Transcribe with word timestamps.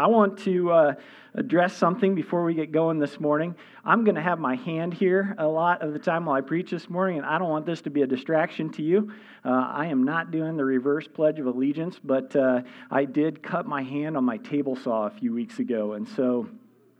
I 0.00 0.06
want 0.06 0.38
to 0.44 0.72
uh, 0.72 0.94
address 1.34 1.76
something 1.76 2.14
before 2.14 2.42
we 2.42 2.54
get 2.54 2.72
going 2.72 2.98
this 2.98 3.20
morning. 3.20 3.54
I'm 3.84 4.02
going 4.02 4.14
to 4.14 4.22
have 4.22 4.38
my 4.38 4.56
hand 4.56 4.94
here 4.94 5.34
a 5.36 5.46
lot 5.46 5.82
of 5.82 5.92
the 5.92 5.98
time 5.98 6.24
while 6.24 6.36
I 6.36 6.40
preach 6.40 6.70
this 6.70 6.88
morning, 6.88 7.18
and 7.18 7.26
I 7.26 7.38
don't 7.38 7.50
want 7.50 7.66
this 7.66 7.82
to 7.82 7.90
be 7.90 8.00
a 8.00 8.06
distraction 8.06 8.72
to 8.72 8.82
you. 8.82 9.12
Uh, 9.44 9.50
I 9.50 9.88
am 9.88 10.04
not 10.04 10.30
doing 10.30 10.56
the 10.56 10.64
reverse 10.64 11.06
Pledge 11.06 11.38
of 11.38 11.44
Allegiance, 11.44 12.00
but 12.02 12.34
uh, 12.34 12.62
I 12.90 13.04
did 13.04 13.42
cut 13.42 13.66
my 13.66 13.82
hand 13.82 14.16
on 14.16 14.24
my 14.24 14.38
table 14.38 14.74
saw 14.74 15.06
a 15.06 15.10
few 15.10 15.34
weeks 15.34 15.58
ago, 15.58 15.92
and 15.92 16.08
so 16.08 16.48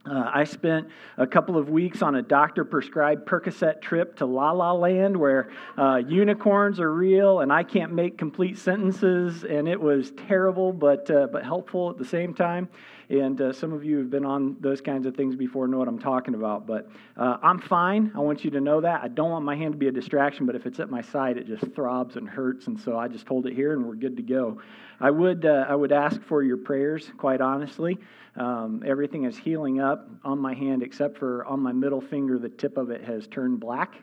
uh, 0.06 0.30
I 0.32 0.44
spent 0.44 0.88
a 1.18 1.26
couple 1.26 1.58
of 1.58 1.68
weeks 1.68 2.00
on 2.00 2.14
a 2.14 2.22
doctor 2.22 2.64
prescribed 2.64 3.26
Percocet 3.26 3.82
trip 3.82 4.16
to 4.16 4.26
La 4.26 4.50
La 4.52 4.72
Land 4.72 5.14
where 5.14 5.50
uh, 5.76 5.96
unicorns 5.96 6.80
are 6.80 6.92
real 6.92 7.40
and 7.40 7.52
I 7.52 7.62
can't 7.62 7.92
make 7.92 8.16
complete 8.16 8.56
sentences, 8.56 9.44
and 9.44 9.68
it 9.68 9.78
was 9.78 10.12
terrible 10.12 10.72
but, 10.72 11.10
uh, 11.10 11.26
but 11.30 11.44
helpful 11.44 11.90
at 11.90 11.98
the 11.98 12.04
same 12.06 12.32
time. 12.32 12.68
And 13.10 13.40
uh, 13.40 13.52
some 13.52 13.72
of 13.72 13.84
you 13.84 13.98
have 13.98 14.08
been 14.08 14.24
on 14.24 14.56
those 14.60 14.80
kinds 14.80 15.04
of 15.04 15.16
things 15.16 15.34
before, 15.34 15.66
know 15.66 15.78
what 15.78 15.88
I'm 15.88 15.98
talking 15.98 16.34
about. 16.34 16.64
But 16.64 16.88
uh, 17.16 17.38
I'm 17.42 17.58
fine. 17.58 18.12
I 18.14 18.20
want 18.20 18.44
you 18.44 18.52
to 18.52 18.60
know 18.60 18.80
that. 18.82 19.02
I 19.02 19.08
don't 19.08 19.30
want 19.30 19.44
my 19.44 19.56
hand 19.56 19.72
to 19.72 19.78
be 19.78 19.88
a 19.88 19.92
distraction, 19.92 20.46
but 20.46 20.54
if 20.54 20.64
it's 20.64 20.78
at 20.78 20.90
my 20.90 21.02
side, 21.02 21.36
it 21.36 21.48
just 21.48 21.64
throbs 21.74 22.14
and 22.14 22.28
hurts. 22.28 22.68
And 22.68 22.78
so 22.78 22.96
I 22.96 23.08
just 23.08 23.26
hold 23.26 23.46
it 23.46 23.54
here 23.54 23.72
and 23.72 23.84
we're 23.84 23.96
good 23.96 24.16
to 24.16 24.22
go. 24.22 24.60
I 25.00 25.10
would, 25.10 25.44
uh, 25.44 25.66
I 25.68 25.74
would 25.74 25.90
ask 25.90 26.22
for 26.22 26.44
your 26.44 26.58
prayers, 26.58 27.10
quite 27.18 27.40
honestly. 27.40 27.98
Um, 28.36 28.84
everything 28.86 29.24
is 29.24 29.36
healing 29.36 29.80
up 29.80 30.08
on 30.22 30.38
my 30.38 30.54
hand 30.54 30.84
except 30.84 31.18
for 31.18 31.44
on 31.46 31.58
my 31.58 31.72
middle 31.72 32.00
finger, 32.00 32.38
the 32.38 32.48
tip 32.48 32.76
of 32.76 32.90
it 32.90 33.02
has 33.02 33.26
turned 33.26 33.58
black. 33.58 33.96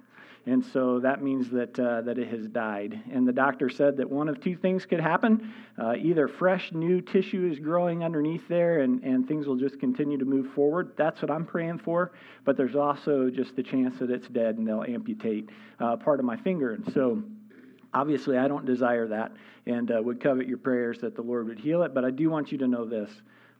And 0.48 0.66
so 0.66 1.02
that 1.02 1.22
means 1.22 1.50
that, 1.50 1.78
uh, 1.78 2.02
that 2.04 2.18
it 2.18 2.30
has 2.30 2.48
died. 2.48 3.02
And 3.12 3.28
the 3.28 3.34
doctor 3.34 3.70
said 3.70 3.98
that 3.98 4.10
one 4.10 4.30
of 4.30 4.40
two 4.40 4.56
things 4.56 4.86
could 4.86 5.02
happen. 5.02 5.54
Uh, 5.78 5.96
either 5.98 6.30
fresh, 6.30 6.72
new 6.72 7.02
tissue 7.02 7.50
is 7.52 7.60
growing 7.60 8.02
underneath 8.02 8.48
there 8.48 8.80
and, 8.80 9.04
and 9.04 9.28
things 9.28 9.46
will 9.46 9.58
just 9.58 9.78
continue 9.78 10.18
to 10.18 10.24
move 10.24 10.54
forward. 10.54 10.94
That's 10.96 11.22
what 11.22 11.30
I'm 11.30 11.46
praying 11.46 11.80
for. 11.80 12.14
But 12.46 12.56
there's 12.56 12.78
also 12.78 13.30
just 13.30 13.58
the 13.58 13.64
chance 13.64 14.00
that 14.00 14.10
it's 14.10 14.30
dead 14.30 14.58
and 14.58 14.66
they'll 14.66 14.86
amputate 14.88 15.50
uh, 15.82 15.98
part 15.98 16.20
of 16.20 16.26
my 16.26 16.38
finger. 16.38 16.72
And 16.72 16.94
so 16.94 17.22
obviously, 17.94 18.38
I 18.38 18.48
don't 18.48 18.66
desire 18.66 19.06
that 19.08 19.34
and 19.66 19.92
uh, 19.92 20.02
would 20.02 20.24
covet 20.24 20.48
your 20.48 20.60
prayers 20.60 21.00
that 21.02 21.14
the 21.14 21.22
Lord 21.22 21.50
would 21.50 21.60
heal 21.60 21.84
it. 21.84 21.94
But 21.94 22.06
I 22.06 22.12
do 22.12 22.30
want 22.30 22.54
you 22.54 22.58
to 22.60 22.68
know 22.68 22.86
this. 22.86 23.12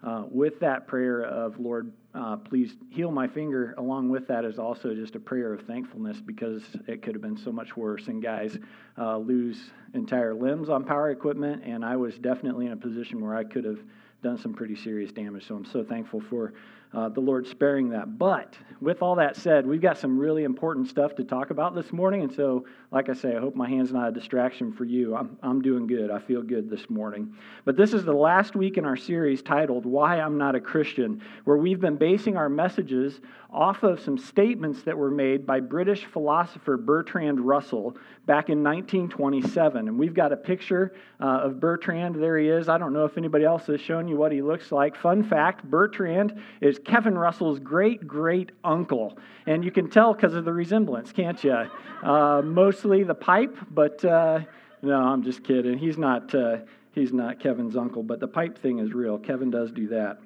Uh, 0.04 0.24
with 0.30 0.60
that 0.60 0.88
prayer 0.88 1.24
of 1.24 1.60
Lord, 1.60 1.92
uh, 2.18 2.36
please 2.36 2.76
heal 2.90 3.12
my 3.12 3.28
finger. 3.28 3.76
Along 3.78 4.10
with 4.10 4.28
that 4.28 4.44
is 4.44 4.58
also 4.58 4.96
just 4.96 5.16
a 5.16 5.20
prayer 5.20 5.54
of 5.54 5.62
thankfulness 5.62 6.18
because 6.20 6.64
it 6.88 7.04
could 7.04 7.14
have 7.14 7.22
been 7.22 7.38
so 7.38 7.52
much 7.52 7.78
worse. 7.78 8.08
And 8.08 8.22
guys 8.22 8.58
uh, 8.98 9.18
lose 9.18 9.58
entire 9.94 10.34
limbs 10.34 10.70
on 10.70 10.84
power 10.84 11.12
equipment, 11.12 11.64
and 11.64 11.86
I 11.86 11.96
was 11.96 12.18
definitely 12.18 12.66
in 12.66 12.72
a 12.72 12.78
position 12.78 13.24
where 13.24 13.36
I 13.36 13.44
could 13.44 13.66
have 13.66 13.80
done 14.24 14.38
some 14.38 14.54
pretty 14.54 14.76
serious 14.76 15.12
damage. 15.12 15.48
So 15.48 15.56
I'm 15.56 15.66
so 15.66 15.84
thankful 15.84 16.22
for 16.30 16.54
uh, 16.98 17.10
the 17.10 17.20
Lord 17.20 17.46
sparing 17.46 17.90
that. 17.90 18.18
But 18.18 18.56
with 18.82 19.04
all 19.04 19.16
that 19.16 19.36
said, 19.36 19.68
we've 19.68 19.82
got 19.82 20.00
some 20.00 20.18
really 20.18 20.44
important 20.44 20.88
stuff 20.88 21.14
to 21.16 21.24
talk 21.24 21.52
about 21.52 21.76
this 21.76 21.94
morning. 21.94 22.24
And 22.24 22.34
so, 22.34 22.66
like 22.92 23.08
I 23.08 23.14
say, 23.14 23.36
I 23.36 23.40
hope 23.40 23.56
my 23.56 23.70
hand's 23.70 23.92
not 23.92 24.10
a 24.10 24.12
distraction 24.12 24.74
for 24.74 24.84
you. 24.84 25.16
I'm, 25.16 25.38
I'm 25.44 25.62
doing 25.62 25.86
good. 25.86 26.10
I 26.10 26.18
feel 26.18 26.42
good 26.42 26.72
this 26.72 26.90
morning. 26.90 27.36
But 27.66 27.78
this 27.78 27.94
is 27.94 28.04
the 28.04 28.14
last 28.14 28.56
week 28.56 28.78
in 28.78 28.86
our 28.86 28.98
series 28.98 29.44
titled 29.44 29.86
Why 29.86 30.20
I'm 30.20 30.40
Not 30.40 30.56
a 30.56 30.60
Christian, 30.60 31.22
where 31.44 31.58
we've 31.58 31.80
been 31.80 31.98
basing 31.98 32.36
our 32.36 32.50
messages 32.50 33.20
off 33.52 33.84
of 33.84 34.00
some 34.02 34.18
statements 34.18 34.84
that 34.84 34.98
were 34.98 35.12
made 35.12 35.46
by 35.46 35.60
British 35.60 36.06
philosopher 36.06 36.78
Bertrand 36.78 37.40
Russell 37.40 37.96
back 38.26 38.50
in 38.50 38.64
1927. 38.64 39.88
And 39.88 39.98
we've 39.98 40.14
got 40.14 40.34
a 40.34 40.38
picture 40.38 40.94
uh, 41.20 41.42
of 41.44 41.60
Bertrand. 41.60 42.16
There 42.22 42.38
he 42.38 42.50
is. 42.50 42.68
I 42.68 42.78
don't 42.78 42.94
know 42.94 43.06
if 43.06 43.18
anybody 43.18 43.46
else 43.46 43.68
has 43.68 43.80
shown 43.80 44.08
you 44.08 44.18
what 44.18 44.32
he 44.32 44.42
looks 44.42 44.72
like. 44.72 44.96
Fun 44.96 45.24
fact 45.24 45.64
Bertrand 45.64 46.40
is 46.60 46.80
Kevin 46.88 47.18
Russell's 47.18 47.60
great 47.60 48.08
great 48.08 48.52
uncle. 48.64 49.18
And 49.46 49.64
you 49.64 49.72
can 49.72 49.90
tell 49.90 50.14
because 50.14 50.34
of 50.34 50.46
the 50.46 50.54
resemblance, 50.54 51.12
can't 51.12 51.42
you? 51.44 51.70
Uh, 52.02 52.42
mostly 52.44 53.04
the 53.04 53.16
pipe, 53.16 53.56
but 53.70 54.04
uh, 54.04 54.40
no, 54.82 54.96
I'm 54.96 55.24
just 55.24 55.44
kidding. 55.44 55.78
He's 55.78 55.98
not, 55.98 56.34
uh, 56.34 56.58
he's 56.94 57.12
not 57.12 57.40
Kevin's 57.40 57.76
uncle, 57.76 58.04
but 58.04 58.20
the 58.20 58.28
pipe 58.28 58.58
thing 58.58 58.80
is 58.80 58.94
real. 58.94 59.18
Kevin 59.18 59.52
does 59.52 59.72
do 59.72 59.88
that. 59.90 60.20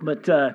But 0.00 0.28
uh, 0.28 0.52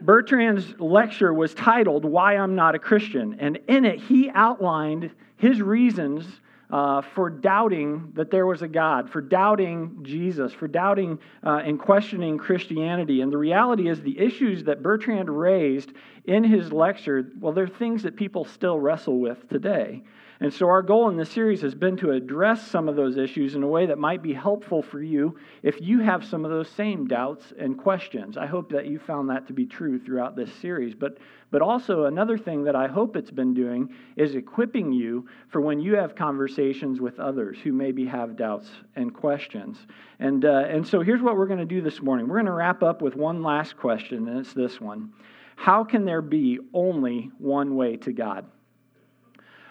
Bertrand's 0.00 0.78
lecture 0.78 1.32
was 1.32 1.54
titled 1.54 2.04
Why 2.04 2.36
I'm 2.36 2.54
Not 2.54 2.74
a 2.74 2.78
Christian. 2.78 3.36
And 3.40 3.58
in 3.68 3.84
it, 3.84 4.00
he 4.00 4.30
outlined 4.30 5.10
his 5.36 5.60
reasons 5.60 6.26
uh, 6.70 7.02
for 7.02 7.30
doubting 7.30 8.10
that 8.14 8.30
there 8.30 8.46
was 8.46 8.62
a 8.62 8.68
God, 8.68 9.10
for 9.10 9.20
doubting 9.20 9.98
Jesus, 10.02 10.52
for 10.52 10.66
doubting 10.66 11.18
uh, 11.44 11.62
and 11.64 11.78
questioning 11.78 12.38
Christianity. 12.38 13.20
And 13.20 13.32
the 13.32 13.38
reality 13.38 13.88
is, 13.88 14.00
the 14.00 14.18
issues 14.18 14.64
that 14.64 14.82
Bertrand 14.82 15.30
raised 15.30 15.92
in 16.24 16.42
his 16.42 16.72
lecture, 16.72 17.32
well, 17.38 17.52
they're 17.52 17.68
things 17.68 18.02
that 18.02 18.16
people 18.16 18.44
still 18.44 18.80
wrestle 18.80 19.20
with 19.20 19.48
today. 19.48 20.02
And 20.40 20.52
so, 20.52 20.68
our 20.68 20.82
goal 20.82 21.08
in 21.10 21.16
this 21.16 21.30
series 21.30 21.60
has 21.62 21.76
been 21.76 21.96
to 21.98 22.10
address 22.10 22.66
some 22.66 22.88
of 22.88 22.96
those 22.96 23.16
issues 23.16 23.54
in 23.54 23.62
a 23.62 23.68
way 23.68 23.86
that 23.86 23.98
might 23.98 24.20
be 24.20 24.32
helpful 24.32 24.82
for 24.82 25.00
you 25.00 25.36
if 25.62 25.80
you 25.80 26.00
have 26.00 26.24
some 26.24 26.44
of 26.44 26.50
those 26.50 26.68
same 26.68 27.06
doubts 27.06 27.52
and 27.56 27.78
questions. 27.78 28.36
I 28.36 28.46
hope 28.46 28.70
that 28.72 28.86
you 28.86 28.98
found 28.98 29.30
that 29.30 29.46
to 29.46 29.52
be 29.52 29.64
true 29.64 30.00
throughout 30.00 30.34
this 30.34 30.52
series. 30.54 30.92
But, 30.92 31.18
but 31.52 31.62
also, 31.62 32.06
another 32.06 32.36
thing 32.36 32.64
that 32.64 32.74
I 32.74 32.88
hope 32.88 33.14
it's 33.14 33.30
been 33.30 33.54
doing 33.54 33.94
is 34.16 34.34
equipping 34.34 34.92
you 34.92 35.28
for 35.48 35.60
when 35.60 35.78
you 35.78 35.94
have 35.94 36.16
conversations 36.16 37.00
with 37.00 37.20
others 37.20 37.58
who 37.62 37.72
maybe 37.72 38.04
have 38.06 38.36
doubts 38.36 38.68
and 38.96 39.14
questions. 39.14 39.78
And, 40.18 40.44
uh, 40.44 40.64
and 40.68 40.84
so, 40.84 41.00
here's 41.00 41.22
what 41.22 41.36
we're 41.36 41.46
going 41.46 41.60
to 41.60 41.64
do 41.64 41.80
this 41.80 42.02
morning 42.02 42.26
we're 42.26 42.36
going 42.36 42.46
to 42.46 42.52
wrap 42.52 42.82
up 42.82 43.02
with 43.02 43.14
one 43.14 43.44
last 43.44 43.76
question, 43.76 44.26
and 44.26 44.40
it's 44.40 44.52
this 44.52 44.80
one 44.80 45.12
How 45.54 45.84
can 45.84 46.04
there 46.04 46.22
be 46.22 46.58
only 46.72 47.30
one 47.38 47.76
way 47.76 47.98
to 47.98 48.12
God? 48.12 48.46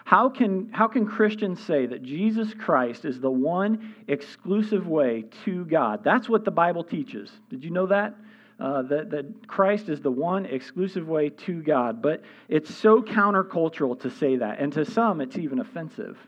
How 0.04 0.28
can, 0.28 0.68
how 0.70 0.86
can 0.86 1.06
Christians 1.06 1.60
say 1.64 1.86
that 1.86 2.02
Jesus 2.02 2.52
Christ 2.52 3.06
is 3.06 3.20
the 3.20 3.30
one 3.30 3.94
exclusive 4.06 4.86
way 4.86 5.24
to 5.46 5.64
God? 5.64 6.04
That's 6.04 6.28
what 6.28 6.44
the 6.44 6.50
Bible 6.50 6.84
teaches. 6.84 7.32
Did 7.48 7.64
you 7.64 7.70
know 7.70 7.86
that? 7.86 8.14
Uh, 8.60 8.82
that, 8.82 9.10
that 9.10 9.48
Christ 9.48 9.88
is 9.88 10.00
the 10.00 10.10
one 10.10 10.46
exclusive 10.46 11.08
way 11.08 11.30
to 11.30 11.62
God. 11.62 12.02
But 12.02 12.22
it's 12.48 12.72
so 12.72 13.02
countercultural 13.02 13.98
to 14.02 14.10
say 14.10 14.36
that. 14.36 14.60
And 14.60 14.72
to 14.74 14.84
some, 14.84 15.22
it's 15.22 15.38
even 15.38 15.58
offensive. 15.58 16.18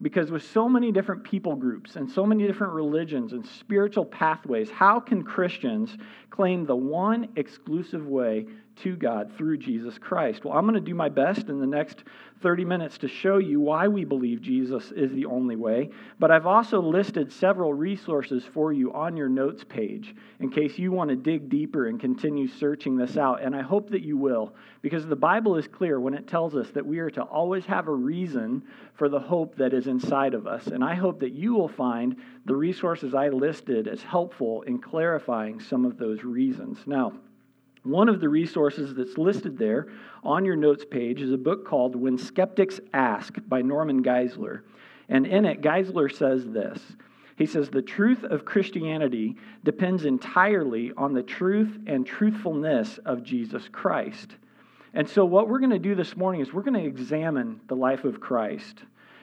Because 0.00 0.30
with 0.30 0.44
so 0.44 0.68
many 0.68 0.92
different 0.92 1.24
people 1.24 1.56
groups 1.56 1.96
and 1.96 2.10
so 2.10 2.24
many 2.24 2.46
different 2.46 2.72
religions 2.72 3.32
and 3.34 3.44
spiritual 3.44 4.06
pathways, 4.06 4.70
how 4.70 4.98
can 5.00 5.22
Christians 5.22 5.94
claim 6.30 6.64
the 6.64 6.76
one 6.76 7.28
exclusive 7.36 8.06
way 8.06 8.46
to 8.76 8.96
God 8.96 9.32
through 9.36 9.58
Jesus 9.58 9.98
Christ? 9.98 10.44
Well, 10.44 10.56
I'm 10.56 10.64
going 10.64 10.74
to 10.74 10.80
do 10.80 10.94
my 10.94 11.08
best 11.08 11.48
in 11.48 11.60
the 11.60 11.66
next 11.66 12.04
30 12.42 12.64
minutes 12.64 12.96
to 12.98 13.08
show 13.08 13.36
you 13.36 13.60
why 13.60 13.86
we 13.86 14.04
believe 14.04 14.40
Jesus 14.40 14.92
is 14.92 15.12
the 15.12 15.26
only 15.26 15.56
way. 15.56 15.90
But 16.18 16.30
I've 16.30 16.46
also 16.46 16.80
listed 16.80 17.30
several 17.30 17.74
resources 17.74 18.44
for 18.54 18.72
you 18.72 18.92
on 18.94 19.16
your 19.16 19.28
notes 19.28 19.62
page 19.62 20.14
in 20.38 20.50
case 20.50 20.78
you 20.78 20.92
want 20.92 21.10
to 21.10 21.16
dig 21.16 21.50
deeper 21.50 21.88
and 21.88 22.00
continue 22.00 22.48
searching 22.48 22.96
this 22.96 23.16
out. 23.18 23.42
And 23.42 23.54
I 23.54 23.62
hope 23.62 23.90
that 23.90 24.02
you 24.02 24.16
will, 24.16 24.54
because 24.80 25.06
the 25.06 25.16
Bible 25.16 25.56
is 25.56 25.68
clear 25.68 26.00
when 26.00 26.14
it 26.14 26.26
tells 26.26 26.56
us 26.56 26.70
that 26.70 26.86
we 26.86 26.98
are 27.00 27.10
to 27.10 27.22
always 27.22 27.66
have 27.66 27.88
a 27.88 27.94
reason 27.94 28.62
for 28.94 29.08
the 29.08 29.20
hope 29.20 29.56
that 29.56 29.74
is 29.74 29.86
inside 29.86 30.32
of 30.32 30.46
us. 30.46 30.66
And 30.68 30.82
I 30.82 30.94
hope 30.94 31.20
that 31.20 31.32
you 31.32 31.54
will 31.54 31.68
find 31.68 32.16
the 32.46 32.56
resources 32.56 33.14
I 33.14 33.28
listed 33.28 33.86
as 33.86 34.02
helpful 34.02 34.62
in 34.62 34.78
clarifying 34.78 35.60
some 35.60 35.84
of 35.84 35.98
those 35.98 36.24
reasons. 36.24 36.78
Now, 36.86 37.12
one 37.82 38.08
of 38.08 38.20
the 38.20 38.28
resources 38.28 38.94
that's 38.94 39.16
listed 39.16 39.56
there 39.56 39.88
on 40.22 40.44
your 40.44 40.56
notes 40.56 40.84
page 40.84 41.22
is 41.22 41.32
a 41.32 41.38
book 41.38 41.66
called 41.66 41.96
When 41.96 42.18
Skeptics 42.18 42.80
Ask 42.92 43.36
by 43.48 43.62
Norman 43.62 44.02
Geisler. 44.02 44.62
And 45.08 45.26
in 45.26 45.44
it, 45.44 45.62
Geisler 45.62 46.14
says 46.14 46.46
this 46.46 46.80
He 47.36 47.46
says, 47.46 47.70
The 47.70 47.82
truth 47.82 48.22
of 48.22 48.44
Christianity 48.44 49.36
depends 49.64 50.04
entirely 50.04 50.92
on 50.96 51.14
the 51.14 51.22
truth 51.22 51.78
and 51.86 52.06
truthfulness 52.06 52.98
of 53.04 53.22
Jesus 53.22 53.68
Christ. 53.72 54.36
And 54.92 55.08
so, 55.08 55.24
what 55.24 55.48
we're 55.48 55.60
going 55.60 55.70
to 55.70 55.78
do 55.78 55.94
this 55.94 56.16
morning 56.16 56.40
is 56.40 56.52
we're 56.52 56.62
going 56.62 56.80
to 56.80 56.86
examine 56.86 57.60
the 57.68 57.76
life 57.76 58.04
of 58.04 58.20
Christ. 58.20 58.82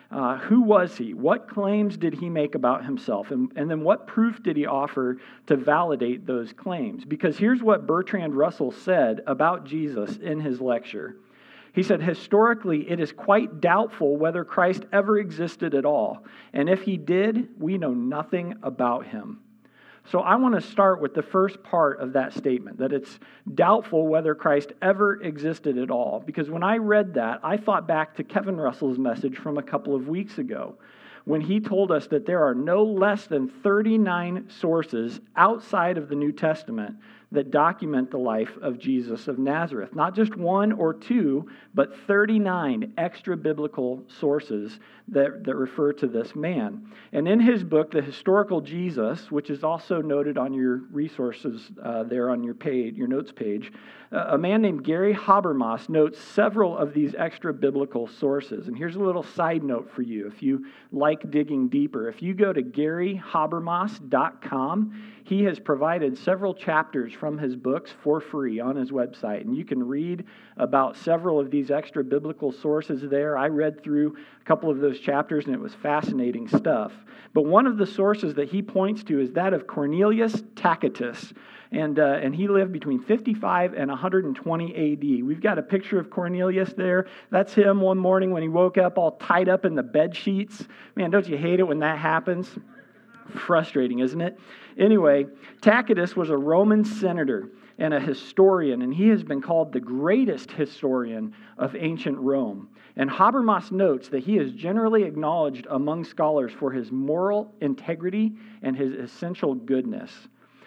Uh, 0.10 0.38
who 0.38 0.62
was 0.62 0.98
he? 0.98 1.14
What 1.14 1.50
claims 1.50 1.98
did 1.98 2.14
he 2.14 2.30
make 2.30 2.56
about 2.56 2.86
himself? 2.86 3.32
And, 3.32 3.52
and 3.58 3.70
then 3.70 3.82
what 3.82 4.08
proof 4.08 4.42
did 4.42 4.56
he 4.56 4.66
offer 4.66 5.18
to 5.48 5.58
validate 5.58 6.26
those 6.26 6.54
claims? 6.54 7.04
Because 7.04 7.38
here's 7.38 7.62
what 7.62 7.86
Bertrand 7.86 8.34
Russell 8.34 8.72
said 8.72 9.22
about 9.28 9.66
Jesus 9.66 10.16
in 10.18 10.40
his 10.40 10.62
lecture. 10.62 11.18
He 11.74 11.84
said, 11.84 12.02
Historically, 12.02 12.90
it 12.90 13.00
is 13.00 13.12
quite 13.12 13.60
doubtful 13.60 14.16
whether 14.16 14.46
Christ 14.46 14.86
ever 14.94 15.18
existed 15.18 15.76
at 15.76 15.86
all. 15.86 16.24
And 16.54 16.70
if 16.70 16.84
he 16.84 16.98
did, 16.98 17.50
we 17.60 17.78
know 17.78 17.94
nothing 17.94 18.56
about 18.64 19.08
him. 19.08 19.42
So 20.12 20.22
I 20.22 20.36
want 20.36 20.56
to 20.56 20.62
start 20.62 21.02
with 21.02 21.14
the 21.14 21.22
first 21.22 21.62
part 21.64 22.00
of 22.00 22.14
that 22.14 22.34
statement 22.34 22.78
that 22.78 22.94
it's 22.94 23.20
doubtful 23.54 24.08
whether 24.08 24.36
Christ 24.36 24.72
ever 24.82 25.22
existed 25.22 25.78
at 25.78 25.92
all. 25.92 26.24
Because 26.26 26.50
when 26.50 26.64
I 26.64 26.78
read 26.78 27.16
that, 27.16 27.42
I 27.44 27.58
thought 27.58 27.88
back 27.88 28.16
to 28.16 28.24
Kevin 28.24 28.56
Russell's 28.56 28.98
message 28.98 29.38
from 29.38 29.58
a 29.58 29.64
couple 29.64 29.96
of 29.96 30.08
weeks 30.08 30.38
ago, 30.38 30.76
when 31.26 31.42
he 31.42 31.60
told 31.60 31.92
us 31.92 32.08
that 32.08 32.26
there 32.26 32.42
are 32.46 32.56
no 32.56 32.86
less 32.86 33.28
than 33.28 33.50
39 33.50 34.50
sources 34.50 35.20
outside 35.36 35.98
of 35.98 36.08
the 36.08 36.16
New 36.16 36.32
Testament 36.32 36.96
that 37.34 37.52
document 37.52 38.10
the 38.10 38.18
life 38.18 38.56
of 38.62 38.80
Jesus 38.80 39.28
of 39.28 39.38
Nazareth. 39.38 39.94
Not 39.94 40.16
just 40.16 40.38
one 40.38 40.72
or 40.72 40.94
two, 40.94 41.50
but 41.74 41.98
39 42.08 42.94
extra 42.98 43.36
biblical 43.36 44.06
sources 44.08 44.80
that, 45.10 45.44
that 45.46 45.56
refer 45.56 45.94
to 45.94 46.08
this 46.08 46.36
man. 46.36 46.92
And 47.14 47.28
in 47.28 47.40
his 47.40 47.64
book, 47.64 47.92
The 47.92 48.02
Historical 48.02 48.62
Jesus, 48.62 49.32
which 49.32 49.50
is 49.50 49.64
also 49.64 50.02
noted 50.02 50.38
on 50.38 50.54
your 50.54 50.82
resources 50.92 51.72
uh, 51.82 52.04
there 52.04 52.30
on 52.30 52.44
your 52.44 52.54
page, 52.54 52.96
your 52.96 53.08
notes 53.08 53.32
page, 53.32 53.72
uh, 54.12 54.26
a 54.30 54.38
man 54.38 54.62
named 54.62 54.84
Gary 54.84 55.14
Habermas 55.14 55.88
notes 55.90 56.20
several 56.20 56.78
of 56.78 56.94
these 56.94 57.16
extra 57.16 57.54
biblical 57.54 58.08
sources. 58.08 58.68
And 58.68 58.78
here's 58.78 58.96
a 58.96 59.02
little 59.02 59.24
side 59.24 59.64
note 59.64 59.90
for 59.94 60.02
you 60.02 60.28
if 60.28 60.44
you 60.44 60.66
like 60.92 61.32
digging 61.32 61.68
deeper. 61.68 62.08
If 62.08 62.22
you 62.22 62.34
go 62.34 62.54
to 62.54 62.62
garyhabermas.com, 62.62 65.14
he 65.26 65.44
has 65.44 65.60
provided 65.60 66.18
several 66.18 66.54
chapters 66.54 67.12
from 67.12 67.38
his 67.38 67.58
books 67.58 67.94
for 68.02 68.22
free 68.22 68.62
on 68.62 68.78
his 68.78 68.92
website. 68.92 69.42
And 69.42 69.58
you 69.58 69.66
can 69.66 69.86
read 69.86 70.24
about 70.56 70.96
several 70.96 71.38
of 71.38 71.52
these 71.52 71.70
extra 71.70 72.02
biblical 72.02 72.54
sources 72.54 73.02
there. 73.10 73.38
I 73.38 73.48
read 73.48 73.84
through 73.84 74.16
couple 74.48 74.70
of 74.70 74.80
those 74.80 75.00
chapters, 75.00 75.46
and 75.46 75.54
it 75.54 75.60
was 75.60 75.74
fascinating 75.76 76.48
stuff. 76.48 76.94
But 77.34 77.46
one 77.46 77.68
of 77.68 77.78
the 77.78 77.86
sources 77.86 78.34
that 78.36 78.48
he 78.50 78.62
points 78.62 79.04
to 79.04 79.20
is 79.20 79.34
that 79.34 79.54
of 79.54 79.68
Cornelius 79.68 80.42
Tacitus. 80.56 81.34
And, 81.72 82.00
uh, 82.00 82.20
and 82.24 82.34
he 82.34 82.48
lived 82.48 82.72
between 82.72 83.04
55 83.04 83.74
and 83.74 83.90
120 83.90 84.94
AD. 84.94 85.24
We've 85.26 85.42
got 85.42 85.60
a 85.60 85.62
picture 85.62 86.00
of 86.00 86.10
Cornelius 86.10 86.72
there. 86.74 87.08
That's 87.30 87.54
him 87.54 87.82
one 87.82 87.98
morning 87.98 88.32
when 88.32 88.42
he 88.42 88.48
woke 88.48 88.78
up 88.78 88.98
all 88.98 89.12
tied 89.18 89.50
up 89.50 89.66
in 89.66 89.76
the 89.76 89.84
bed 89.84 90.16
sheets. 90.16 90.66
Man, 90.96 91.12
don't 91.12 91.28
you 91.28 91.38
hate 91.38 91.60
it 91.60 91.64
when 91.64 91.80
that 91.80 91.98
happens? 91.98 92.50
Frustrating, 93.32 94.00
isn't 94.00 94.22
it? 94.22 94.40
Anyway, 94.78 95.26
Tacitus 95.60 96.16
was 96.16 96.30
a 96.30 96.38
Roman 96.38 96.86
senator 96.86 97.50
and 97.78 97.94
a 97.94 98.00
historian, 98.00 98.82
and 98.82 98.94
he 98.94 99.10
has 99.10 99.24
been 99.24 99.42
called 99.42 99.74
the 99.74 99.80
greatest 99.80 100.52
historian 100.52 101.34
of 101.58 101.76
ancient 101.76 102.18
Rome. 102.18 102.70
And 102.98 103.12
Habermas 103.12 103.72
notes 103.72 104.10
that 104.10 104.24
he 104.24 104.40
is 104.40 104.52
generally 104.54 105.04
acknowledged 105.04 105.68
among 105.70 106.04
scholars 106.04 106.52
for 106.52 106.72
his 106.72 106.92
moral 106.92 107.54
integrity 107.62 108.34
and 108.64 108.76
his 108.76 108.94
essential 108.94 109.54
goodness. 109.54 110.12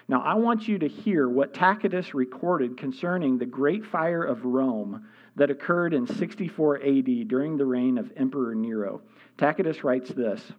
Now, 0.06 0.22
I 0.22 0.34
want 0.34 0.68
you 0.68 0.78
to 0.78 0.88
hear 0.88 1.28
what 1.28 1.52
Tacitus 1.52 2.14
recorded 2.14 2.76
concerning 2.76 3.36
the 3.36 3.46
great 3.46 3.84
fire 3.84 4.22
of 4.22 4.44
Rome 4.44 5.06
that 5.34 5.50
occurred 5.50 5.92
in 5.92 6.06
64 6.06 6.76
AD 6.82 7.28
during 7.28 7.56
the 7.56 7.66
reign 7.66 7.98
of 7.98 8.12
Emperor 8.16 8.54
Nero. 8.54 9.02
Tacitus 9.36 9.82
writes 9.82 10.10
this 10.10 10.52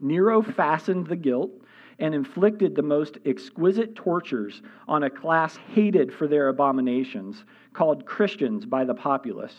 Nero 0.00 0.40
fastened 0.40 1.06
the 1.06 1.16
guilt 1.16 1.50
and 1.98 2.14
inflicted 2.14 2.74
the 2.74 2.82
most 2.82 3.18
exquisite 3.26 3.94
tortures 3.94 4.62
on 4.88 5.02
a 5.02 5.10
class 5.10 5.56
hated 5.74 6.12
for 6.12 6.26
their 6.26 6.48
abominations, 6.48 7.44
called 7.74 8.06
Christians 8.06 8.64
by 8.64 8.84
the 8.84 8.94
populace. 8.94 9.54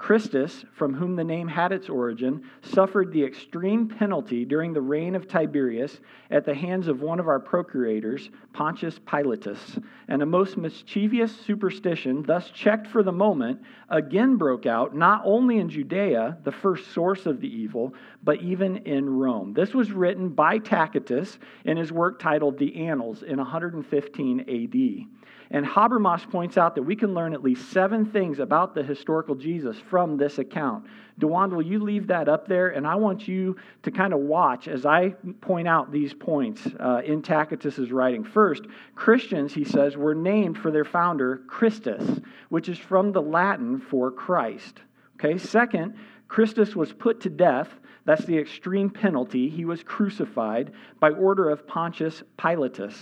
Christus, 0.00 0.64
from 0.72 0.94
whom 0.94 1.14
the 1.14 1.22
name 1.22 1.46
had 1.46 1.72
its 1.72 1.90
origin, 1.90 2.42
suffered 2.62 3.12
the 3.12 3.22
extreme 3.22 3.86
penalty 3.86 4.46
during 4.46 4.72
the 4.72 4.80
reign 4.80 5.14
of 5.14 5.28
Tiberius 5.28 6.00
at 6.30 6.46
the 6.46 6.54
hands 6.54 6.88
of 6.88 7.02
one 7.02 7.20
of 7.20 7.28
our 7.28 7.38
procurators, 7.38 8.30
Pontius 8.54 8.98
Pilatus. 8.98 9.78
And 10.08 10.22
a 10.22 10.26
most 10.26 10.56
mischievous 10.56 11.38
superstition, 11.38 12.22
thus 12.22 12.50
checked 12.50 12.86
for 12.86 13.02
the 13.02 13.12
moment, 13.12 13.60
again 13.90 14.36
broke 14.36 14.64
out, 14.64 14.96
not 14.96 15.20
only 15.22 15.58
in 15.58 15.68
Judea, 15.68 16.38
the 16.44 16.50
first 16.50 16.92
source 16.92 17.26
of 17.26 17.42
the 17.42 17.54
evil, 17.54 17.92
but 18.24 18.40
even 18.40 18.78
in 18.78 19.08
Rome. 19.08 19.52
This 19.52 19.74
was 19.74 19.92
written 19.92 20.30
by 20.30 20.56
Tacitus 20.58 21.38
in 21.66 21.76
his 21.76 21.92
work 21.92 22.18
titled 22.18 22.56
The 22.56 22.86
Annals 22.86 23.22
in 23.22 23.36
115 23.36 24.40
AD. 24.40 25.06
And 25.52 25.66
Habermas 25.66 26.30
points 26.30 26.56
out 26.56 26.76
that 26.76 26.82
we 26.82 26.94
can 26.94 27.12
learn 27.12 27.34
at 27.34 27.42
least 27.42 27.72
seven 27.72 28.06
things 28.06 28.38
about 28.38 28.72
the 28.72 28.84
historical 28.84 29.34
Jesus 29.34 29.76
from 29.88 30.16
this 30.16 30.38
account. 30.38 30.86
Dewan, 31.18 31.54
will 31.54 31.62
you 31.62 31.80
leave 31.80 32.06
that 32.06 32.28
up 32.28 32.46
there? 32.46 32.68
And 32.68 32.86
I 32.86 32.94
want 32.94 33.26
you 33.26 33.56
to 33.82 33.90
kind 33.90 34.12
of 34.12 34.20
watch 34.20 34.68
as 34.68 34.86
I 34.86 35.10
point 35.40 35.66
out 35.66 35.90
these 35.90 36.14
points 36.14 36.66
uh, 36.78 37.02
in 37.04 37.20
Tacitus's 37.20 37.90
writing. 37.90 38.22
First, 38.22 38.62
Christians, 38.94 39.52
he 39.52 39.64
says, 39.64 39.96
were 39.96 40.14
named 40.14 40.56
for 40.56 40.70
their 40.70 40.84
founder, 40.84 41.38
Christus, 41.48 42.20
which 42.48 42.68
is 42.68 42.78
from 42.78 43.10
the 43.10 43.22
Latin 43.22 43.80
for 43.80 44.12
Christ. 44.12 44.80
Okay, 45.16 45.36
second, 45.36 45.96
Christus 46.28 46.76
was 46.76 46.92
put 46.92 47.20
to 47.22 47.28
death. 47.28 47.68
That's 48.04 48.24
the 48.24 48.38
extreme 48.38 48.88
penalty. 48.88 49.48
He 49.50 49.64
was 49.64 49.82
crucified 49.82 50.72
by 51.00 51.10
order 51.10 51.50
of 51.50 51.66
Pontius 51.66 52.22
Pilatus. 52.38 52.94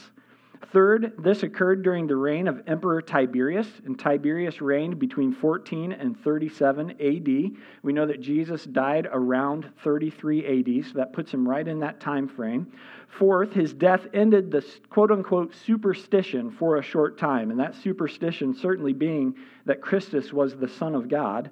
Third, 0.72 1.14
this 1.18 1.44
occurred 1.44 1.82
during 1.82 2.06
the 2.06 2.16
reign 2.16 2.46
of 2.46 2.62
Emperor 2.66 3.00
Tiberius, 3.00 3.68
and 3.86 3.98
Tiberius 3.98 4.60
reigned 4.60 4.98
between 4.98 5.32
14 5.32 5.92
and 5.92 6.18
37 6.20 6.90
AD. 6.90 7.56
We 7.82 7.92
know 7.92 8.06
that 8.06 8.20
Jesus 8.20 8.64
died 8.64 9.08
around 9.10 9.70
33 9.82 10.60
AD, 10.60 10.86
so 10.86 10.92
that 10.98 11.12
puts 11.12 11.32
him 11.32 11.48
right 11.48 11.66
in 11.66 11.78
that 11.80 12.00
time 12.00 12.28
frame. 12.28 12.70
Fourth, 13.08 13.52
his 13.52 13.72
death 13.72 14.06
ended 14.12 14.50
the 14.50 14.64
quote 14.90 15.10
unquote 15.10 15.54
superstition 15.54 16.50
for 16.50 16.76
a 16.76 16.82
short 16.82 17.18
time, 17.18 17.50
and 17.50 17.58
that 17.60 17.74
superstition 17.74 18.54
certainly 18.54 18.92
being 18.92 19.34
that 19.64 19.80
Christus 19.80 20.32
was 20.32 20.56
the 20.56 20.68
Son 20.68 20.94
of 20.94 21.08
God. 21.08 21.50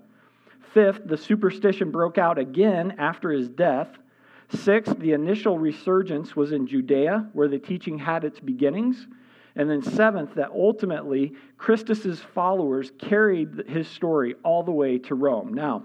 Fifth, 0.74 1.00
the 1.06 1.16
superstition 1.16 1.90
broke 1.90 2.18
out 2.18 2.38
again 2.38 2.96
after 2.98 3.30
his 3.30 3.48
death. 3.48 3.88
Sixth, 4.54 4.98
the 4.98 5.12
initial 5.12 5.58
resurgence 5.58 6.36
was 6.36 6.52
in 6.52 6.66
Judea, 6.66 7.28
where 7.32 7.48
the 7.48 7.58
teaching 7.58 7.98
had 7.98 8.24
its 8.24 8.38
beginnings. 8.38 9.06
And 9.56 9.70
then 9.70 9.82
seventh, 9.82 10.34
that 10.34 10.50
ultimately 10.50 11.32
Christus's 11.56 12.20
followers 12.20 12.92
carried 12.98 13.64
his 13.66 13.88
story 13.88 14.34
all 14.44 14.62
the 14.62 14.70
way 14.70 14.98
to 14.98 15.14
Rome. 15.14 15.54
Now, 15.54 15.84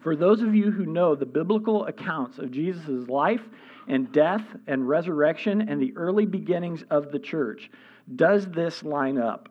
for 0.00 0.16
those 0.16 0.40
of 0.40 0.54
you 0.54 0.70
who 0.70 0.86
know 0.86 1.14
the 1.14 1.26
biblical 1.26 1.84
accounts 1.86 2.38
of 2.38 2.50
Jesus' 2.50 3.08
life 3.08 3.42
and 3.86 4.10
death 4.12 4.44
and 4.66 4.88
resurrection 4.88 5.68
and 5.68 5.80
the 5.80 5.92
early 5.96 6.26
beginnings 6.26 6.84
of 6.90 7.12
the 7.12 7.18
church, 7.18 7.70
does 8.14 8.46
this 8.46 8.82
line 8.82 9.18
up? 9.18 9.48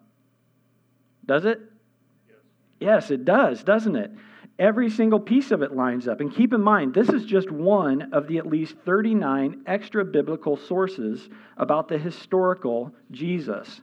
Does 1.26 1.46
it? 1.46 1.60
Yes, 2.80 3.04
yes 3.04 3.12
it 3.12 3.26
does, 3.26 3.64
doesn't 3.64 3.96
it? 3.96 4.12
Every 4.58 4.90
single 4.90 5.20
piece 5.20 5.52
of 5.52 5.62
it 5.62 5.76
lines 5.76 6.08
up. 6.08 6.22
And 6.22 6.34
keep 6.34 6.54
in 6.54 6.62
mind, 6.62 6.94
this 6.94 7.10
is 7.10 7.26
just 7.26 7.52
one 7.52 8.14
of 8.14 8.28
the 8.28 8.38
at 8.38 8.48
least 8.48 8.76
39 8.86 9.64
extra 9.66 10.06
biblical 10.06 10.56
sources 10.56 11.30
about 11.58 11.90
the 11.90 11.98
historical 11.98 12.94
Jesus. 13.12 13.82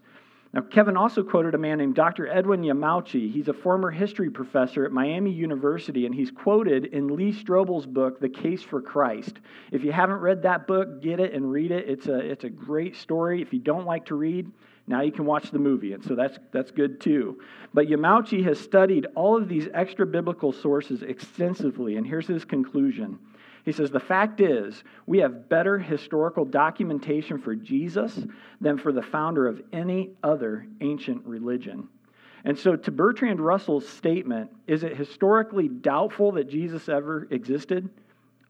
Now, 0.54 0.60
Kevin 0.62 0.98
also 0.98 1.22
quoted 1.22 1.54
a 1.54 1.58
man 1.58 1.78
named 1.78 1.94
Dr. 1.94 2.26
Edwin 2.26 2.62
Yamauchi. 2.62 3.32
He's 3.32 3.48
a 3.48 3.54
former 3.54 3.90
history 3.90 4.30
professor 4.30 4.84
at 4.84 4.92
Miami 4.92 5.30
University, 5.30 6.04
and 6.04 6.14
he's 6.14 6.30
quoted 6.30 6.86
in 6.86 7.16
Lee 7.16 7.32
Strobel's 7.32 7.86
book, 7.86 8.20
The 8.20 8.28
Case 8.28 8.62
for 8.62 8.82
Christ. 8.82 9.40
If 9.70 9.82
you 9.82 9.92
haven't 9.92 10.20
read 10.20 10.42
that 10.42 10.66
book, 10.66 11.02
get 11.02 11.20
it 11.20 11.32
and 11.32 11.50
read 11.50 11.70
it. 11.70 11.88
It's 11.88 12.06
a, 12.06 12.18
it's 12.18 12.44
a 12.44 12.50
great 12.50 12.96
story. 12.96 13.40
If 13.40 13.54
you 13.54 13.60
don't 13.60 13.86
like 13.86 14.06
to 14.06 14.14
read, 14.14 14.50
now 14.92 15.00
you 15.00 15.10
can 15.10 15.24
watch 15.24 15.50
the 15.50 15.58
movie, 15.58 15.94
and 15.94 16.04
so 16.04 16.14
that's, 16.14 16.38
that's 16.52 16.70
good 16.70 17.00
too. 17.00 17.40
But 17.72 17.86
Yamauchi 17.86 18.44
has 18.44 18.60
studied 18.60 19.06
all 19.14 19.38
of 19.38 19.48
these 19.48 19.66
extra 19.72 20.04
biblical 20.04 20.52
sources 20.52 21.02
extensively, 21.02 21.96
and 21.96 22.06
here's 22.06 22.26
his 22.26 22.44
conclusion. 22.44 23.18
He 23.64 23.72
says, 23.72 23.90
The 23.90 23.98
fact 23.98 24.42
is, 24.42 24.84
we 25.06 25.20
have 25.20 25.48
better 25.48 25.78
historical 25.78 26.44
documentation 26.44 27.38
for 27.38 27.54
Jesus 27.54 28.20
than 28.60 28.76
for 28.76 28.92
the 28.92 29.00
founder 29.00 29.46
of 29.46 29.62
any 29.72 30.10
other 30.22 30.66
ancient 30.82 31.24
religion. 31.24 31.88
And 32.44 32.58
so, 32.58 32.76
to 32.76 32.90
Bertrand 32.90 33.40
Russell's 33.40 33.88
statement, 33.88 34.50
is 34.66 34.82
it 34.82 34.94
historically 34.94 35.68
doubtful 35.68 36.32
that 36.32 36.50
Jesus 36.50 36.90
ever 36.90 37.26
existed? 37.30 37.88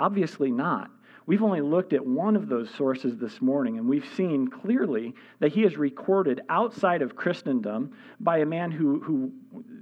Obviously 0.00 0.50
not. 0.50 0.90
We've 1.26 1.42
only 1.42 1.60
looked 1.60 1.92
at 1.92 2.04
one 2.04 2.34
of 2.34 2.48
those 2.48 2.68
sources 2.70 3.16
this 3.16 3.40
morning, 3.40 3.78
and 3.78 3.88
we've 3.88 4.08
seen 4.16 4.48
clearly 4.48 5.14
that 5.38 5.52
he 5.52 5.64
is 5.64 5.76
recorded 5.76 6.40
outside 6.48 7.00
of 7.00 7.14
Christendom 7.14 7.92
by 8.18 8.38
a 8.38 8.46
man 8.46 8.72
who, 8.72 9.00
who 9.00 9.32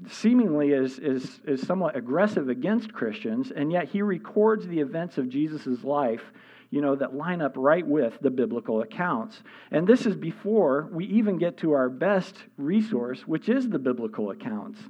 seemingly 0.09 0.73
is, 0.73 0.99
is, 0.99 1.40
is 1.47 1.66
somewhat 1.66 1.97
aggressive 1.97 2.49
against 2.49 2.92
Christians, 2.92 3.50
and 3.50 3.73
yet 3.73 3.88
he 3.88 4.02
records 4.02 4.66
the 4.66 4.80
events 4.80 5.16
of 5.18 5.28
Jesus' 5.28 5.82
life 5.82 6.23
you 6.70 6.80
know, 6.80 6.94
that 6.94 7.14
line 7.14 7.42
up 7.42 7.54
right 7.56 7.87
with 7.87 8.16
the 8.20 8.30
biblical 8.30 8.82
accounts. 8.82 9.42
And 9.73 9.87
this 9.87 10.06
is 10.06 10.14
before 10.14 10.88
we 10.92 11.04
even 11.06 11.37
get 11.37 11.56
to 11.59 11.73
our 11.73 11.88
best 11.88 12.37
resource, 12.56 13.23
which 13.26 13.49
is 13.49 13.68
the 13.68 13.78
biblical 13.78 14.30
accounts. 14.30 14.80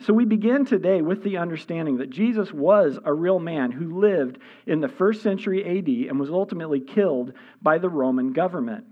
So 0.00 0.12
we 0.12 0.24
begin 0.24 0.64
today 0.64 1.02
with 1.02 1.24
the 1.24 1.38
understanding 1.38 1.98
that 1.98 2.10
Jesus 2.10 2.52
was 2.52 2.98
a 3.04 3.12
real 3.12 3.40
man 3.40 3.72
who 3.72 3.98
lived 3.98 4.38
in 4.66 4.80
the 4.80 4.88
first 4.88 5.22
century 5.22 5.64
AD 5.64 5.88
and 6.08 6.20
was 6.20 6.30
ultimately 6.30 6.80
killed 6.80 7.32
by 7.60 7.78
the 7.78 7.88
Roman 7.88 8.32
government. 8.32 8.84